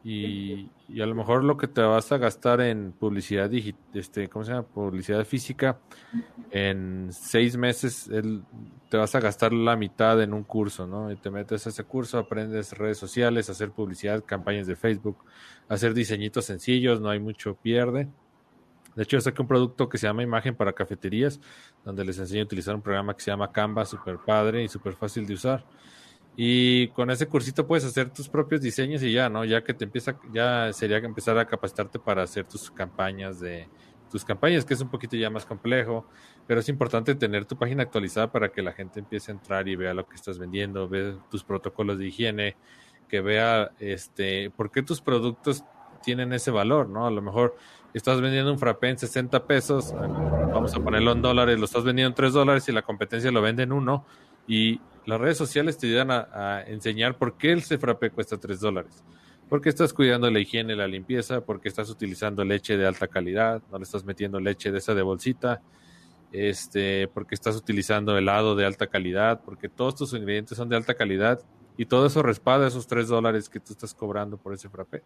[0.03, 3.51] Y, y a lo mejor lo que te vas a gastar en publicidad
[3.93, 4.65] este, ¿cómo se llama?
[4.65, 5.77] Publicidad física,
[6.49, 8.09] en seis meses
[8.89, 11.11] te vas a gastar la mitad en un curso, ¿no?
[11.11, 15.17] Y te metes a ese curso, aprendes redes sociales, hacer publicidad, campañas de Facebook,
[15.69, 18.07] hacer diseñitos sencillos, no hay mucho pierde.
[18.95, 21.39] De hecho, yo saqué un producto que se llama Imagen para Cafeterías,
[21.84, 24.95] donde les enseño a utilizar un programa que se llama Canva, súper padre y súper
[24.95, 25.65] fácil de usar.
[26.38, 29.45] Y con ese cursito puedes hacer tus propios diseños y ya, ¿no?
[29.45, 33.69] Ya que te empieza, ya sería empezar a capacitarte para hacer tus campañas de
[34.10, 36.08] tus campañas, que es un poquito ya más complejo,
[36.47, 39.75] pero es importante tener tu página actualizada para que la gente empiece a entrar y
[39.75, 42.55] vea lo que estás vendiendo, vea tus protocolos de higiene,
[43.10, 45.63] que vea este por qué tus productos
[46.05, 47.07] tienen ese valor, ¿no?
[47.07, 47.55] A lo mejor
[47.93, 52.09] estás vendiendo un frappé en 60 pesos, vamos a ponerlo en dólares, lo estás vendiendo
[52.09, 54.05] en 3 dólares y la competencia lo vende en 1
[54.47, 59.03] y las redes sociales te ayudan a, enseñar por qué ese frappé cuesta 3 dólares.
[59.49, 63.77] Porque estás cuidando la higiene la limpieza, porque estás utilizando leche de alta calidad, no
[63.77, 65.61] le estás metiendo leche de esa de bolsita,
[66.31, 70.95] este, porque estás utilizando helado de alta calidad, porque todos tus ingredientes son de alta
[70.95, 71.39] calidad
[71.77, 75.03] y todo eso respalda esos 3 dólares que tú estás cobrando por ese frappé.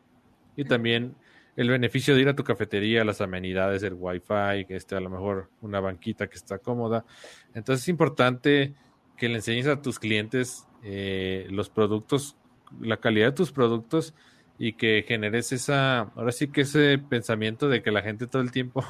[0.60, 1.16] Y también
[1.56, 5.10] el beneficio de ir a tu cafetería, las amenidades, el wifi, que esté a lo
[5.10, 7.06] mejor una banquita que está cómoda.
[7.54, 8.74] Entonces es importante
[9.16, 12.36] que le enseñes a tus clientes eh, los productos,
[12.82, 14.14] la calidad de tus productos
[14.58, 18.52] y que generes esa, ahora sí que ese pensamiento de que la gente todo el
[18.52, 18.84] tiempo,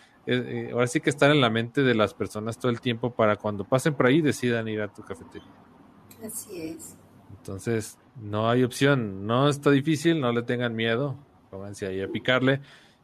[0.26, 3.14] eh, eh, ahora sí que estar en la mente de las personas todo el tiempo
[3.14, 5.48] para cuando pasen por ahí decidan ir a tu cafetería.
[6.22, 6.98] Así es.
[7.30, 11.18] Entonces, no hay opción, no está difícil, no le tengan miedo,
[11.54, 12.60] Pónganse ahí a picarle.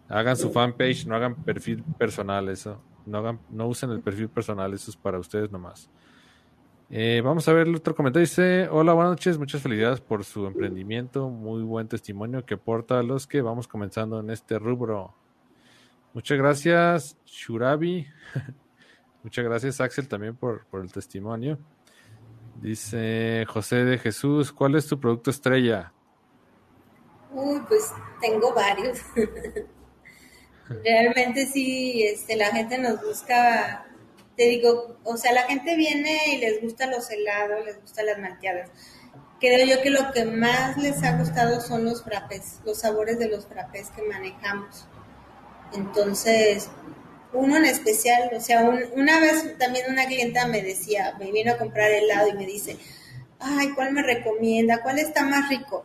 [0.09, 2.83] Hagan su fanpage, no hagan perfil personal, eso.
[3.07, 5.89] No, hagan, no usen el perfil personal, eso es para ustedes nomás.
[6.91, 8.27] Eh, vamos a ver el otro comentario.
[8.27, 11.31] Dice: Hola, buenas noches, muchas felicidades por su emprendimiento.
[11.31, 15.15] Muy buen testimonio que aporta a los que vamos comenzando en este rubro.
[16.13, 18.05] Muchas gracias, Shurabi.
[19.23, 21.57] muchas gracias, Axel, también por, por el testimonio.
[22.61, 25.93] Dice José de Jesús: ¿Cuál es tu producto estrella?
[27.33, 28.99] Uy, pues tengo varios.
[30.85, 33.87] Realmente sí, este, la gente nos busca,
[34.37, 38.19] te digo, o sea, la gente viene y les gustan los helados, les gustan las
[38.19, 38.71] malteadas.
[39.41, 43.29] Creo yo que lo que más les ha gustado son los frappés, los sabores de
[43.29, 44.87] los frappés que manejamos.
[45.73, 46.71] Entonces,
[47.33, 48.63] uno en especial, o sea,
[48.95, 52.77] una vez también una clienta me decía, me vino a comprar helado y me dice,
[53.39, 54.83] ay, ¿cuál me recomienda?
[54.83, 55.85] ¿Cuál está más rico?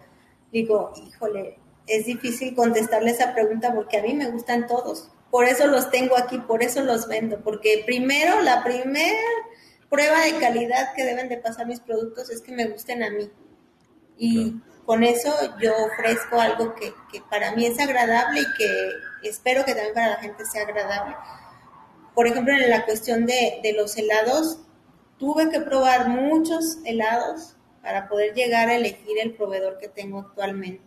[0.51, 5.11] digo, híjole, es difícil contestarle esa pregunta porque a mí me gustan todos.
[5.29, 9.19] Por eso los tengo aquí, por eso los vendo, porque primero, la primera
[9.89, 13.29] prueba de calidad que deben de pasar mis productos es que me gusten a mí.
[14.17, 14.55] Y
[14.85, 16.93] con eso yo ofrezco algo que,
[17.29, 18.91] para mí es agradable y que
[19.23, 21.15] espero que también para la gente sea agradable.
[22.13, 24.59] Por ejemplo, en la cuestión de, de los helados,
[25.17, 30.83] tuve que probar muchos helados para poder llegar a elegir el proveedor que tengo actualmente.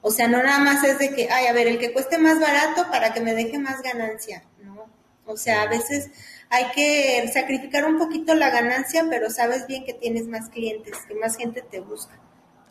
[0.00, 2.38] O sea, no nada más es de que, ay, a ver, el que cueste más
[2.38, 4.86] barato para que me deje más ganancia, ¿no?
[5.26, 6.10] O sea, a veces
[6.50, 11.14] hay que sacrificar un poquito la ganancia, pero sabes bien que tienes más clientes, que
[11.14, 12.20] más gente te busca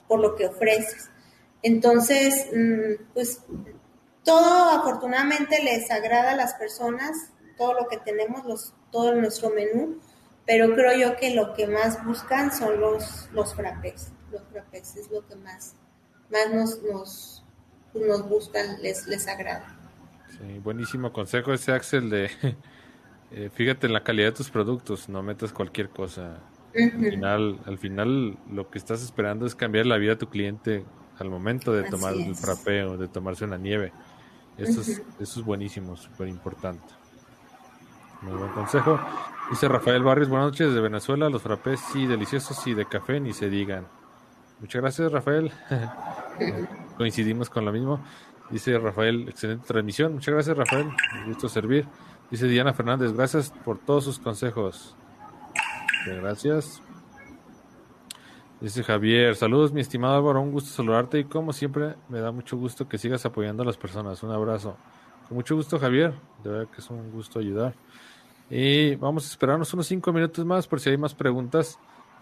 [0.07, 1.09] por lo que ofreces.
[1.63, 3.39] Entonces, mm, pues
[4.23, 9.99] todo afortunadamente les agrada a las personas, todo lo que tenemos, los, todo nuestro menú,
[10.45, 14.11] pero creo yo que lo que más buscan son los, los frappés.
[14.31, 15.75] Los frappés es lo que más,
[16.31, 17.43] más nos, nos,
[17.93, 19.77] nos buscan, les, les agrada.
[20.31, 22.31] Sí, buenísimo consejo ese Axel de
[23.31, 26.39] eh, fíjate en la calidad de tus productos, no metas cualquier cosa.
[26.75, 30.83] Al final, al final lo que estás esperando es cambiar la vida de tu cliente
[31.19, 33.91] al momento de tomar el frappé o de tomarse una nieve.
[34.57, 36.87] Eso, es, eso es buenísimo, súper importante.
[38.21, 38.99] Muy buen consejo.
[39.49, 41.29] Dice Rafael Barrios, buenas noches desde Venezuela.
[41.29, 43.85] Los frappés sí deliciosos y de café ni se digan.
[44.59, 45.51] Muchas gracias, Rafael.
[46.97, 47.99] Coincidimos con lo mismo.
[48.49, 50.13] Dice Rafael, excelente transmisión.
[50.13, 50.87] Muchas gracias, Rafael.
[50.87, 51.85] Un gusto servir.
[52.31, 54.95] Dice Diana Fernández, gracias por todos sus consejos.
[56.05, 56.81] gracias.
[58.63, 62.55] Dice Javier, saludos mi estimado Álvaro, un gusto saludarte y como siempre me da mucho
[62.55, 64.23] gusto que sigas apoyando a las personas.
[64.23, 64.77] Un abrazo.
[65.27, 67.73] Con mucho gusto Javier, de verdad que es un gusto ayudar.
[68.49, 71.77] Y vamos a esperarnos unos cinco minutos más por si hay más preguntas.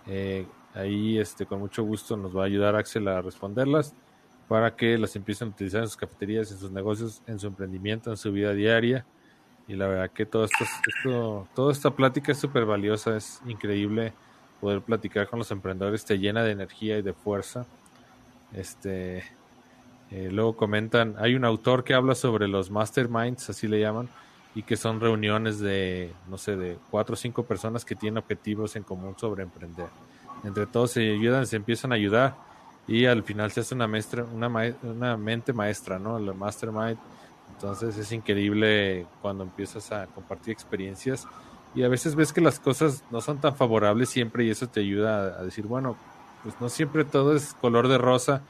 [0.07, 3.93] Eh, ahí este, con mucho gusto nos va a ayudar Axel a responderlas
[4.47, 8.09] para que las empiecen a utilizar en sus cafeterías, en sus negocios, en su emprendimiento,
[8.09, 9.05] en su vida diaria.
[9.67, 14.13] Y la verdad que todo esto, esto toda esta plática es súper valiosa, es increíble
[14.61, 17.65] poder platicar con los emprendedores te llena de energía y de fuerza.
[18.53, 19.23] Este,
[20.11, 24.07] eh, luego comentan, hay un autor que habla sobre los masterminds, así le llaman,
[24.53, 28.75] y que son reuniones de, no sé, de cuatro o cinco personas que tienen objetivos
[28.75, 29.87] en común sobre emprender.
[30.43, 32.35] Entre todos se ayudan, se empiezan a ayudar
[32.87, 34.47] y al final se hace una, maestra, una,
[34.83, 36.17] una mente maestra, ¿no?
[36.17, 36.97] El mastermind.
[37.53, 41.27] Entonces es increíble cuando empiezas a compartir experiencias
[41.73, 44.81] y a veces ves que las cosas no son tan favorables siempre y eso te
[44.81, 45.95] ayuda a, decir, bueno,
[46.43, 48.41] pues no siempre todo es color de rosa.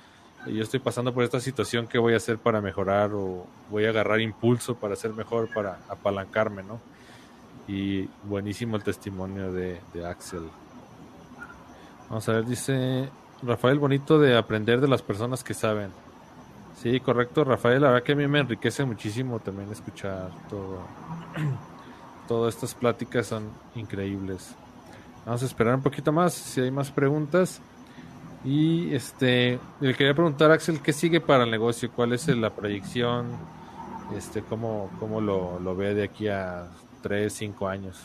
[0.48, 3.12] Y yo estoy pasando por esta situación, ¿qué voy a hacer para mejorar?
[3.14, 6.80] O voy a agarrar impulso para ser mejor, para apalancarme, ¿no?
[7.68, 10.50] Y buenísimo el testimonio de, Axel.
[12.10, 13.08] Vamos a ver, dice
[13.44, 15.92] Rafael Bonito de aprender de las personas que saben.
[16.82, 17.84] Sí, correcto, Rafael.
[17.84, 20.80] La verdad que a mí me enriquece muchísimo también escuchar todo
[22.32, 24.56] todas estas pláticas son increíbles.
[25.26, 27.60] Vamos a esperar un poquito más si hay más preguntas.
[28.46, 31.92] Y este, le quería preguntar, Axel, ¿qué sigue para el negocio?
[31.94, 33.38] ¿Cuál es la proyección?
[34.18, 36.70] Este, ¿Cómo, cómo lo, lo ve de aquí a
[37.04, 38.00] 3, 5 años?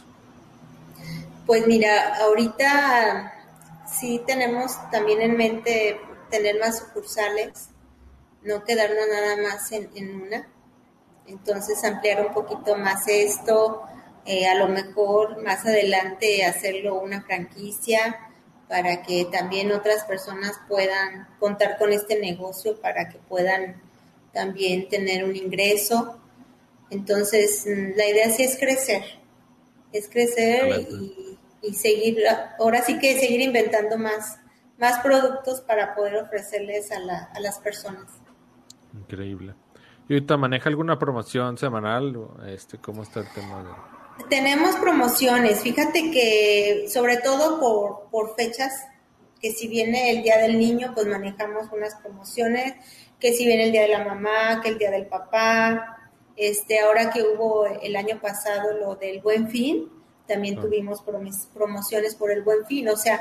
[1.47, 3.33] Pues mira, ahorita
[3.87, 7.69] sí tenemos también en mente tener más sucursales,
[8.43, 10.49] no quedarnos nada más en una.
[11.29, 13.87] Entonces ampliar un poquito más esto,
[14.27, 18.27] eh, a lo mejor más adelante hacerlo una franquicia
[18.69, 23.81] para que también otras personas puedan contar con este negocio para que puedan
[24.33, 26.19] también tener un ingreso.
[26.91, 29.03] Entonces, mm, la idea sí es crecer,
[29.93, 32.19] es crecer y, y, seguir,
[32.59, 34.39] ahora sí que seguir inventando más,
[34.79, 38.11] más productos para poder ofrecerles a, la, a las personas.
[38.93, 39.55] Increíble.
[40.09, 42.29] ¿Y ahorita maneja alguna promoción semanal?
[42.47, 43.96] Este, ¿Cómo está el tema de...?
[44.29, 48.73] Tenemos promociones, fíjate que sobre todo por, por fechas,
[49.41, 52.75] que si viene el Día del Niño, pues manejamos unas promociones,
[53.21, 57.11] que si viene el Día de la Mamá, que el Día del Papá, este, ahora
[57.11, 59.89] que hubo el año pasado lo del Buen Fin,
[60.27, 60.63] también ah.
[60.63, 61.03] tuvimos
[61.55, 63.21] promociones por el Buen Fin, o sea,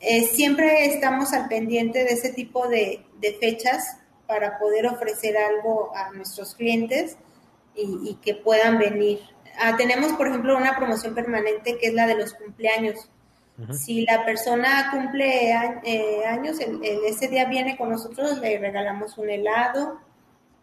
[0.00, 5.92] eh, siempre estamos al pendiente de ese tipo de, de, fechas para poder ofrecer algo
[5.94, 7.16] a nuestros clientes
[7.76, 9.20] y, y que puedan venir
[9.58, 13.08] Ah, tenemos, por ejemplo, una promoción permanente que es la de los cumpleaños.
[13.72, 15.52] Si la persona cumple
[15.84, 20.00] eh, años, ese día viene con nosotros, le regalamos un helado,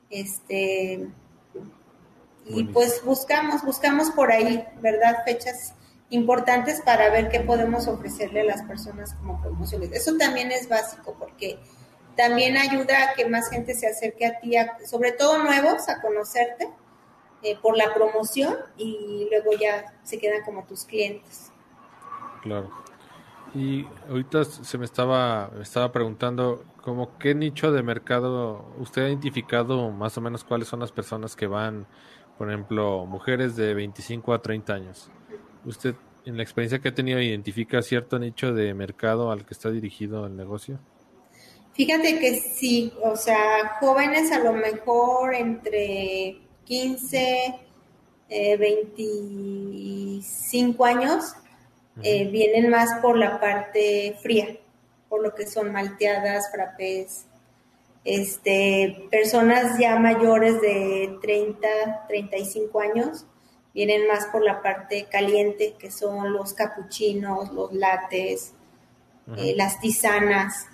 [0.09, 1.07] este,
[2.45, 5.23] y pues buscamos, buscamos por ahí, ¿verdad?
[5.23, 5.75] Fechas
[6.09, 9.91] importantes para ver qué podemos ofrecerle a las personas como promociones.
[9.93, 11.59] Eso también es básico porque
[12.17, 16.67] también ayuda a que más gente se acerque a ti, sobre todo nuevos, a conocerte
[17.43, 21.51] eh, por la promoción y luego ya se quedan como tus clientes.
[22.41, 22.69] Claro.
[23.53, 29.89] Y ahorita se me estaba, estaba preguntando, como qué nicho de mercado usted ha identificado
[29.89, 31.87] más o menos cuáles son las personas que van,
[32.37, 35.09] por ejemplo, mujeres de 25 a 30 años.
[35.65, 39.71] ¿Usted, en la experiencia que ha tenido, identifica cierto nicho de mercado al que está
[39.71, 40.79] dirigido el negocio?
[41.73, 47.59] Fíjate que sí, o sea, jóvenes a lo mejor entre 15
[48.29, 51.33] 25 eh, años,
[52.03, 54.55] eh, vienen más por la parte fría,
[55.09, 57.25] por lo que son malteadas, frappés.
[58.05, 63.25] Este, personas ya mayores de 30, 35 años
[63.73, 68.53] vienen más por la parte caliente, que son los capuchinos, los lates,
[69.37, 70.67] eh, las tisanas.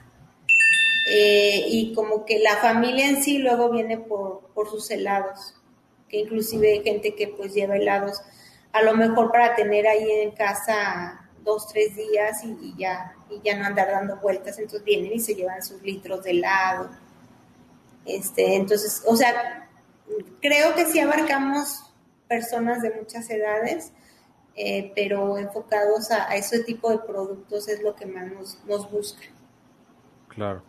[1.08, 5.55] y como que la familia en sí luego viene por, por sus helados
[6.10, 8.22] que inclusive hay gente que pues lleva helados,
[8.72, 13.58] a lo mejor para tener ahí en casa dos, tres días y, ya, y ya
[13.58, 16.90] no andar dando vueltas, entonces vienen y se llevan sus litros de helado.
[18.06, 19.70] Este, entonces, o sea,
[20.42, 21.94] creo que sí abarcamos
[22.28, 23.94] personas de muchas edades,
[24.56, 29.24] eh, pero enfocados a, ese tipo de productos es lo que más nos, nos busca.
[30.30, 30.64] Claro.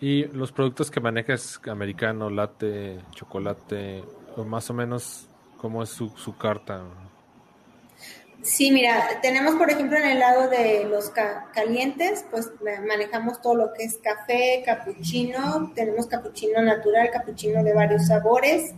[0.00, 4.04] ¿Y los productos que manejas, americano, latte, chocolate,
[4.36, 5.28] más o menos
[5.58, 6.82] cómo es su, su carta.
[8.42, 11.10] Sí, mira, tenemos por ejemplo en el lado de los
[11.54, 12.52] calientes, pues
[12.86, 18.74] manejamos todo lo que es café, capuchino, tenemos capuchino natural, capuchino de varios sabores,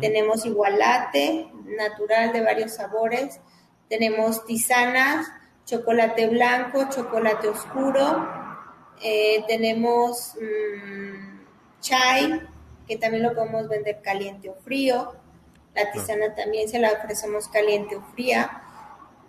[0.00, 3.40] tenemos igualate natural de varios sabores,
[3.88, 5.26] tenemos tisanas,
[5.66, 8.28] chocolate blanco, chocolate oscuro,
[9.02, 11.40] eh, tenemos mmm,
[11.80, 12.40] chai,
[12.86, 15.12] que también lo podemos vender caliente o frío.
[15.74, 18.62] La tisana también se la ofrecemos caliente o fría.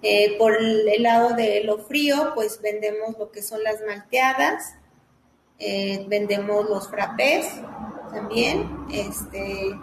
[0.01, 4.75] Eh, por el lado de lo frío, pues vendemos lo que son las malteadas,
[5.59, 7.47] eh, vendemos los frappés
[8.11, 8.69] también.
[8.91, 9.73] Este,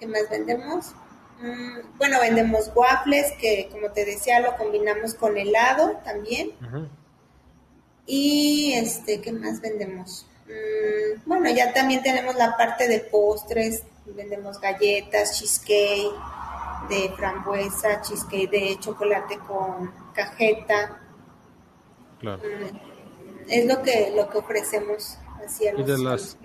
[0.00, 0.94] ¿Qué más vendemos?
[1.40, 6.52] Mm, bueno, vendemos waffles, que como te decía, lo combinamos con helado también.
[8.06, 10.26] Y este, ¿qué más vendemos?
[11.26, 16.10] Bueno, ya también tenemos la parte de postres, vendemos galletas, cheesecake
[16.88, 21.00] de frambuesa, cheesecake de chocolate con cajeta.
[22.18, 22.38] Claro.
[22.38, 26.38] Mm, es lo que lo que ofrecemos así a los, y de las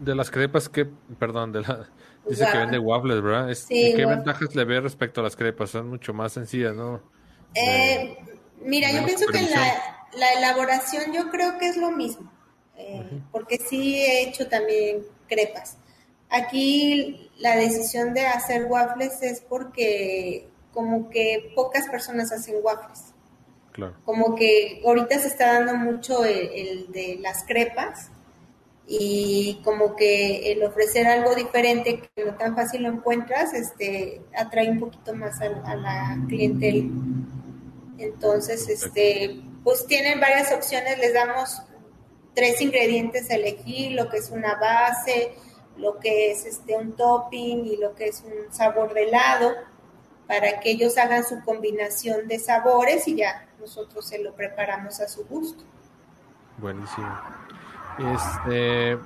[0.00, 0.86] de las crepas que
[1.18, 1.88] perdón de la
[2.28, 6.14] dice que vende waffles verdad qué ventajas le ve respecto a las crepas son mucho
[6.14, 7.02] más sencillas no
[7.54, 8.16] eh,
[8.60, 12.30] mira yo pienso que la, la elaboración yo creo que es lo mismo
[12.76, 15.76] eh, porque sí he hecho también crepas.
[16.28, 23.12] Aquí la decisión de hacer waffles es porque como que pocas personas hacen waffles.
[24.04, 28.10] Como que ahorita se está dando mucho el, de las crepas
[28.86, 34.70] y como que el ofrecer algo diferente que no tan fácil lo encuentras, este, atrae
[34.70, 36.88] un poquito más a, a la clientela.
[37.98, 41.62] Entonces, este, pues tienen varias opciones, les damos
[42.36, 45.34] tres ingredientes elegir, lo que es una base,
[45.78, 49.52] lo que es este un topping y lo que es un sabor de helado,
[50.28, 55.08] para que ellos hagan su combinación de sabores y ya nosotros se lo preparamos a
[55.08, 55.64] su gusto.
[56.58, 57.08] Buenísimo.
[57.98, 58.98] Este,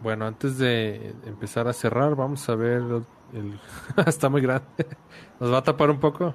[0.00, 2.82] bueno, antes de empezar a cerrar, vamos a ver
[3.32, 3.60] el,
[4.06, 4.66] está muy grande.
[5.40, 6.34] Nos va a tapar un poco.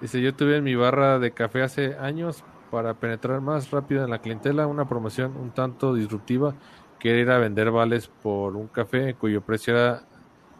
[0.00, 2.44] Dice, yo tuve en mi barra de café hace años,
[2.76, 6.54] para penetrar más rápido en la clientela, una promoción un tanto disruptiva
[6.98, 10.02] que era ir a vender vales por un café cuyo precio era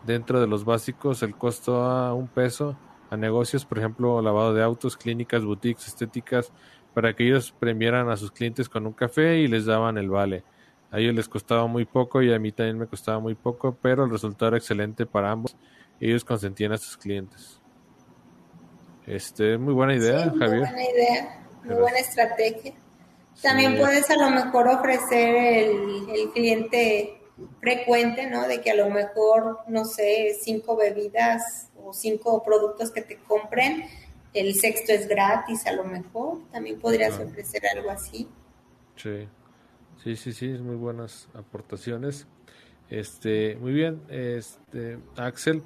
[0.07, 2.75] dentro de los básicos, el costo a un peso,
[3.11, 6.55] a negocios, por ejemplo, lavado de autos, clínicas, boutiques, estéticas,
[6.95, 10.43] para que ellos premiaran a sus clientes con un café y les daban el vale.
[10.91, 14.05] A ellos les costaba muy poco y a mí también me costaba muy poco, pero
[14.05, 15.55] el resultado era excelente para ambos.
[16.01, 17.61] Ellos consentían a sus clientes.
[19.05, 20.61] Este, muy buena idea, muy Javier.
[20.61, 22.73] Buena idea muy buena estrategia.
[23.43, 27.21] También puedes a lo mejor ofrecer el, el, cliente
[27.61, 28.49] frecuente, ¿no?
[28.49, 33.85] De que a lo mejor, no sé, cinco bebidas o cinco productos que te compren,
[34.33, 36.39] el sexto es gratis a lo mejor.
[36.51, 38.29] También podrías ofrecer algo así.
[38.97, 39.29] Sí,
[40.03, 42.27] sí, sí, sí, es muy buenas aportaciones.
[42.89, 45.63] Este, muy bien, este, Axel,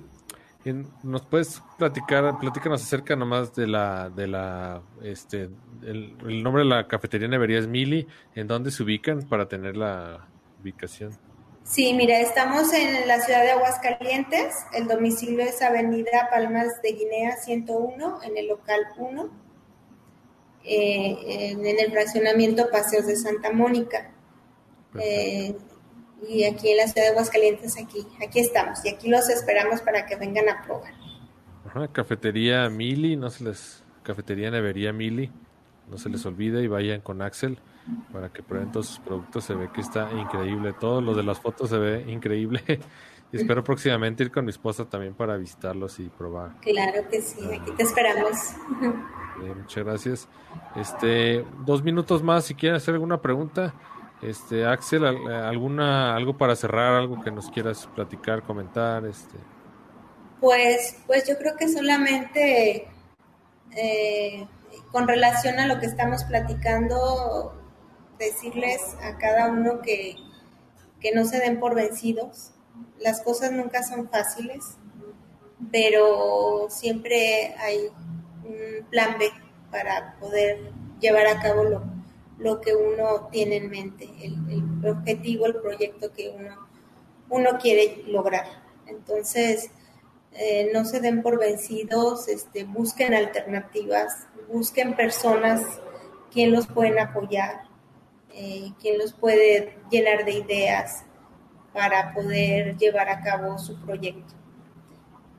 [1.02, 5.48] ¿Nos puedes platicar, platícanos acerca nomás de la, de la, este,
[5.82, 10.28] el, nombre de la cafetería Nevería es Mili, ¿en dónde se ubican para tener la
[10.61, 11.16] ubicación?
[11.64, 17.36] Sí, mira, estamos en la ciudad de Aguascalientes, el domicilio es Avenida Palmas de Guinea
[17.36, 19.30] 101, en el local 1,
[20.64, 24.11] eh, en, el fraccionamiento Paseos de Santa Mónica
[26.29, 30.07] y aquí en la ciudad de Aguascalientes, aquí, aquí estamos y aquí los esperamos para
[30.07, 30.93] que vengan a probar.
[31.66, 35.31] Ajá, cafetería Mili, no se les, cafetería Nevería Mili,
[35.91, 37.59] no se les olvide y vayan con Axel.
[38.12, 39.45] para que prueben todos sus productos.
[39.45, 40.73] Se ve que está increíble.
[40.79, 42.62] Todo lo de las fotos se ve increíble.
[43.33, 46.57] y espero próximamente ir con mi esposa también para visitarlos y probar.
[46.61, 48.37] Claro que sí, aquí te esperamos.
[49.57, 50.29] muchas gracias.
[50.77, 53.75] Este, dos minutos más si quieren hacer alguna pregunta.
[54.23, 59.39] Este, Axel, alguna, algo para cerrar, algo que nos quieras platicar, comentar, este.
[60.41, 62.89] Pues, pues yo creo que solamente
[63.77, 64.47] eh,
[64.91, 67.55] con relación a lo que estamos platicando,
[68.18, 70.16] decirles a cada uno que,
[71.01, 72.53] que no se den por vencidos.
[72.99, 74.77] Las cosas nunca son fáciles,
[75.71, 77.89] pero siempre hay
[78.45, 79.31] un plan B
[79.71, 81.83] para poder llevar a cabo lo,
[82.41, 86.68] lo que uno tiene en mente, el, objetivo, el proyecto que uno,
[87.28, 88.47] uno quiere lograr.
[88.86, 89.70] Entonces,
[90.32, 95.62] eh, no se den por vencidos, este, busquen alternativas, busquen personas
[96.32, 97.62] quien los pueden apoyar,
[98.32, 101.05] eh, los puede llenar de ideas
[101.72, 104.34] para poder llevar a cabo su proyecto.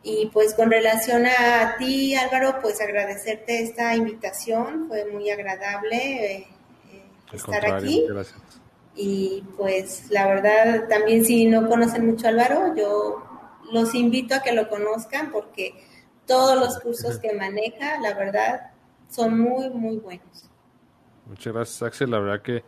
[0.04, 6.48] Y pues con relación a ti, Álvaro, pues agradecerte esta invitación, fue muy agradable eh,
[7.34, 8.06] estar aquí.
[8.96, 13.24] Y pues la verdad, también si no conocen mucho a Álvaro, yo
[13.72, 15.74] los invito a que lo conozcan porque
[16.26, 18.72] todos los cursos que maneja, la verdad,
[19.10, 20.50] son muy, muy buenos.
[21.26, 22.12] Muchas gracias, Axel.
[22.12, 22.64] La verdad que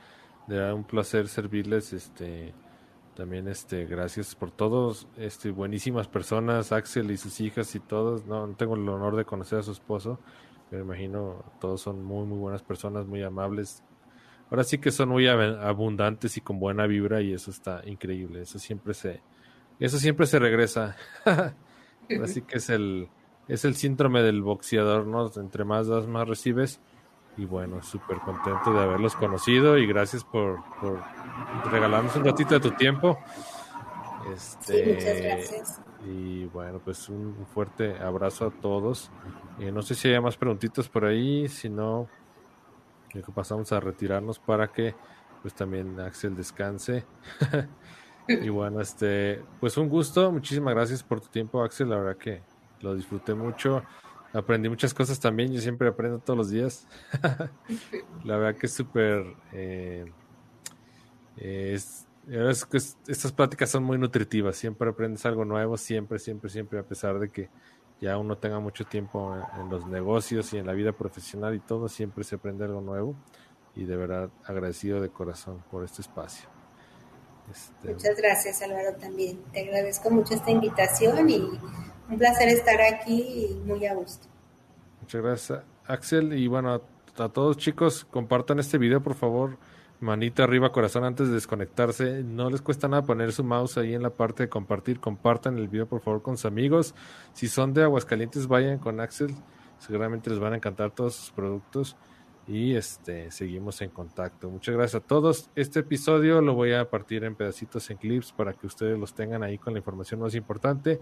[0.48, 1.94] de un placer servirles.
[1.94, 2.54] Este,
[3.16, 5.08] también, este, gracias por todos.
[5.18, 8.26] Este, buenísimas personas, Axel y sus hijas y todos.
[8.26, 10.20] No, no tengo el honor de conocer a su esposo,
[10.70, 13.84] pero imagino todos son muy, muy buenas personas, muy amables.
[14.54, 18.44] Ahora sí que son muy abundantes y con buena vibra y eso está increíble.
[18.44, 19.20] Eso siempre se,
[19.80, 20.96] eso siempre se regresa.
[22.24, 23.10] Así que es el,
[23.48, 25.32] es el síndrome del boxeador, ¿no?
[25.38, 26.80] Entre más das, más recibes.
[27.36, 31.02] Y bueno, súper contento de haberlos conocido y gracias por, por,
[31.72, 33.18] regalarnos un ratito de tu tiempo.
[34.36, 35.82] Este, sí, muchas gracias.
[36.06, 39.10] Y bueno, pues un fuerte abrazo a todos.
[39.60, 42.08] Eh, no sé si hay más preguntitas por ahí, si no,
[43.34, 44.96] pasamos a retirarnos para que
[45.42, 47.06] pues también Axel descanse.
[48.28, 52.42] y bueno, este, pues un gusto, muchísimas gracias por tu tiempo, Axel, la verdad que
[52.82, 53.84] lo disfruté mucho.
[54.34, 56.88] Aprendí muchas cosas también, yo siempre aprendo todos los días.
[58.24, 59.26] la verdad que es súper...
[59.52, 60.12] Eh,
[61.38, 62.08] es,
[62.66, 67.20] que estas pláticas son muy nutritivas, siempre aprendes algo nuevo, siempre, siempre, siempre, a pesar
[67.20, 67.50] de que
[68.04, 71.88] ya uno tenga mucho tiempo en, los negocios y en la vida profesional y todo,
[71.88, 73.16] siempre se aprende algo nuevo
[73.76, 76.50] y de verdad agradecido de corazón por este espacio.
[77.50, 81.38] Este, Muchas gracias Álvaro también, te agradezco mucho esta invitación y
[82.10, 84.28] un placer estar aquí y muy a gusto.
[85.00, 86.82] Muchas gracias Axel y bueno,
[87.18, 89.58] a todos chicos, compartan este video por favor
[90.04, 92.24] manita arriba, corazón antes de desconectarse.
[92.24, 95.00] No les cuesta nada poner su mouse ahí en la parte de compartir.
[95.00, 96.94] Compartan el video por favor con sus amigos.
[97.34, 99.34] Si son de Aguascalientes, vayan con Axel.
[99.80, 101.96] Seguramente les van a encantar todos sus productos.
[102.46, 104.50] Y este seguimos en contacto.
[104.50, 105.50] Muchas gracias a todos.
[105.56, 109.44] Este episodio lo voy a partir en pedacitos en clips para que ustedes los tengan
[109.44, 111.00] ahí con la información más importante.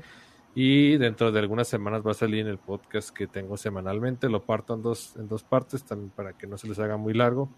[0.53, 4.29] Y dentro de algunas semanas va a salir en el podcast que tengo semanalmente.
[4.29, 7.13] Lo parto en dos, en dos partes también para que no se les haga muy
[7.13, 7.49] largo.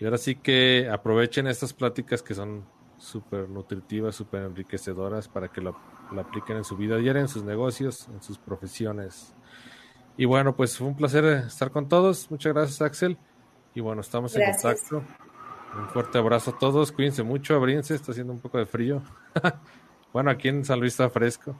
[0.00, 2.64] Y ahora sí que aprovechen estas pláticas que son
[2.96, 5.76] súper nutritivas, súper enriquecedoras para que lo,
[6.18, 9.34] apliquen en su vida diaria, en sus negocios, en sus profesiones.
[10.16, 12.30] Y bueno, pues fue un placer estar con todos.
[12.30, 13.18] Muchas gracias, Axel.
[13.74, 15.02] Y bueno, estamos en contacto.
[15.76, 16.92] Un fuerte abrazo a todos.
[16.92, 17.94] Cuídense mucho, abríense.
[17.94, 19.02] Está haciendo un poco de frío.
[20.12, 21.56] bueno, aquí en San Luis está fresco.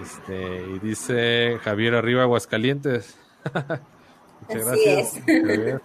[0.00, 3.18] Este, y dice Javier arriba, Aguascalientes.
[4.48, 5.82] Muchas gracias.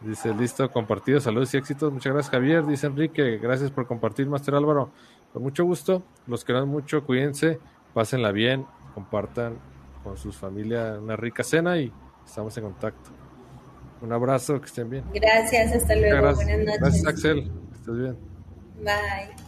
[0.00, 1.92] Dice, listo, compartido, saludos y éxitos.
[1.92, 2.64] Muchas gracias, Javier.
[2.66, 4.90] Dice Enrique, gracias por compartir, Master Álvaro.
[5.32, 7.58] Con mucho gusto, los queremos mucho, cuídense,
[7.92, 9.58] pásenla bien, compartan
[10.02, 11.92] con sus familias una rica cena y
[12.24, 13.10] estamos en contacto.
[14.00, 15.04] Un abrazo, que estén bien.
[15.12, 16.34] Gracias, hasta luego.
[16.34, 16.80] Buenas noches.
[16.80, 17.44] Gracias, Axel.
[17.44, 18.16] Que estés bien.
[18.84, 19.47] Bye.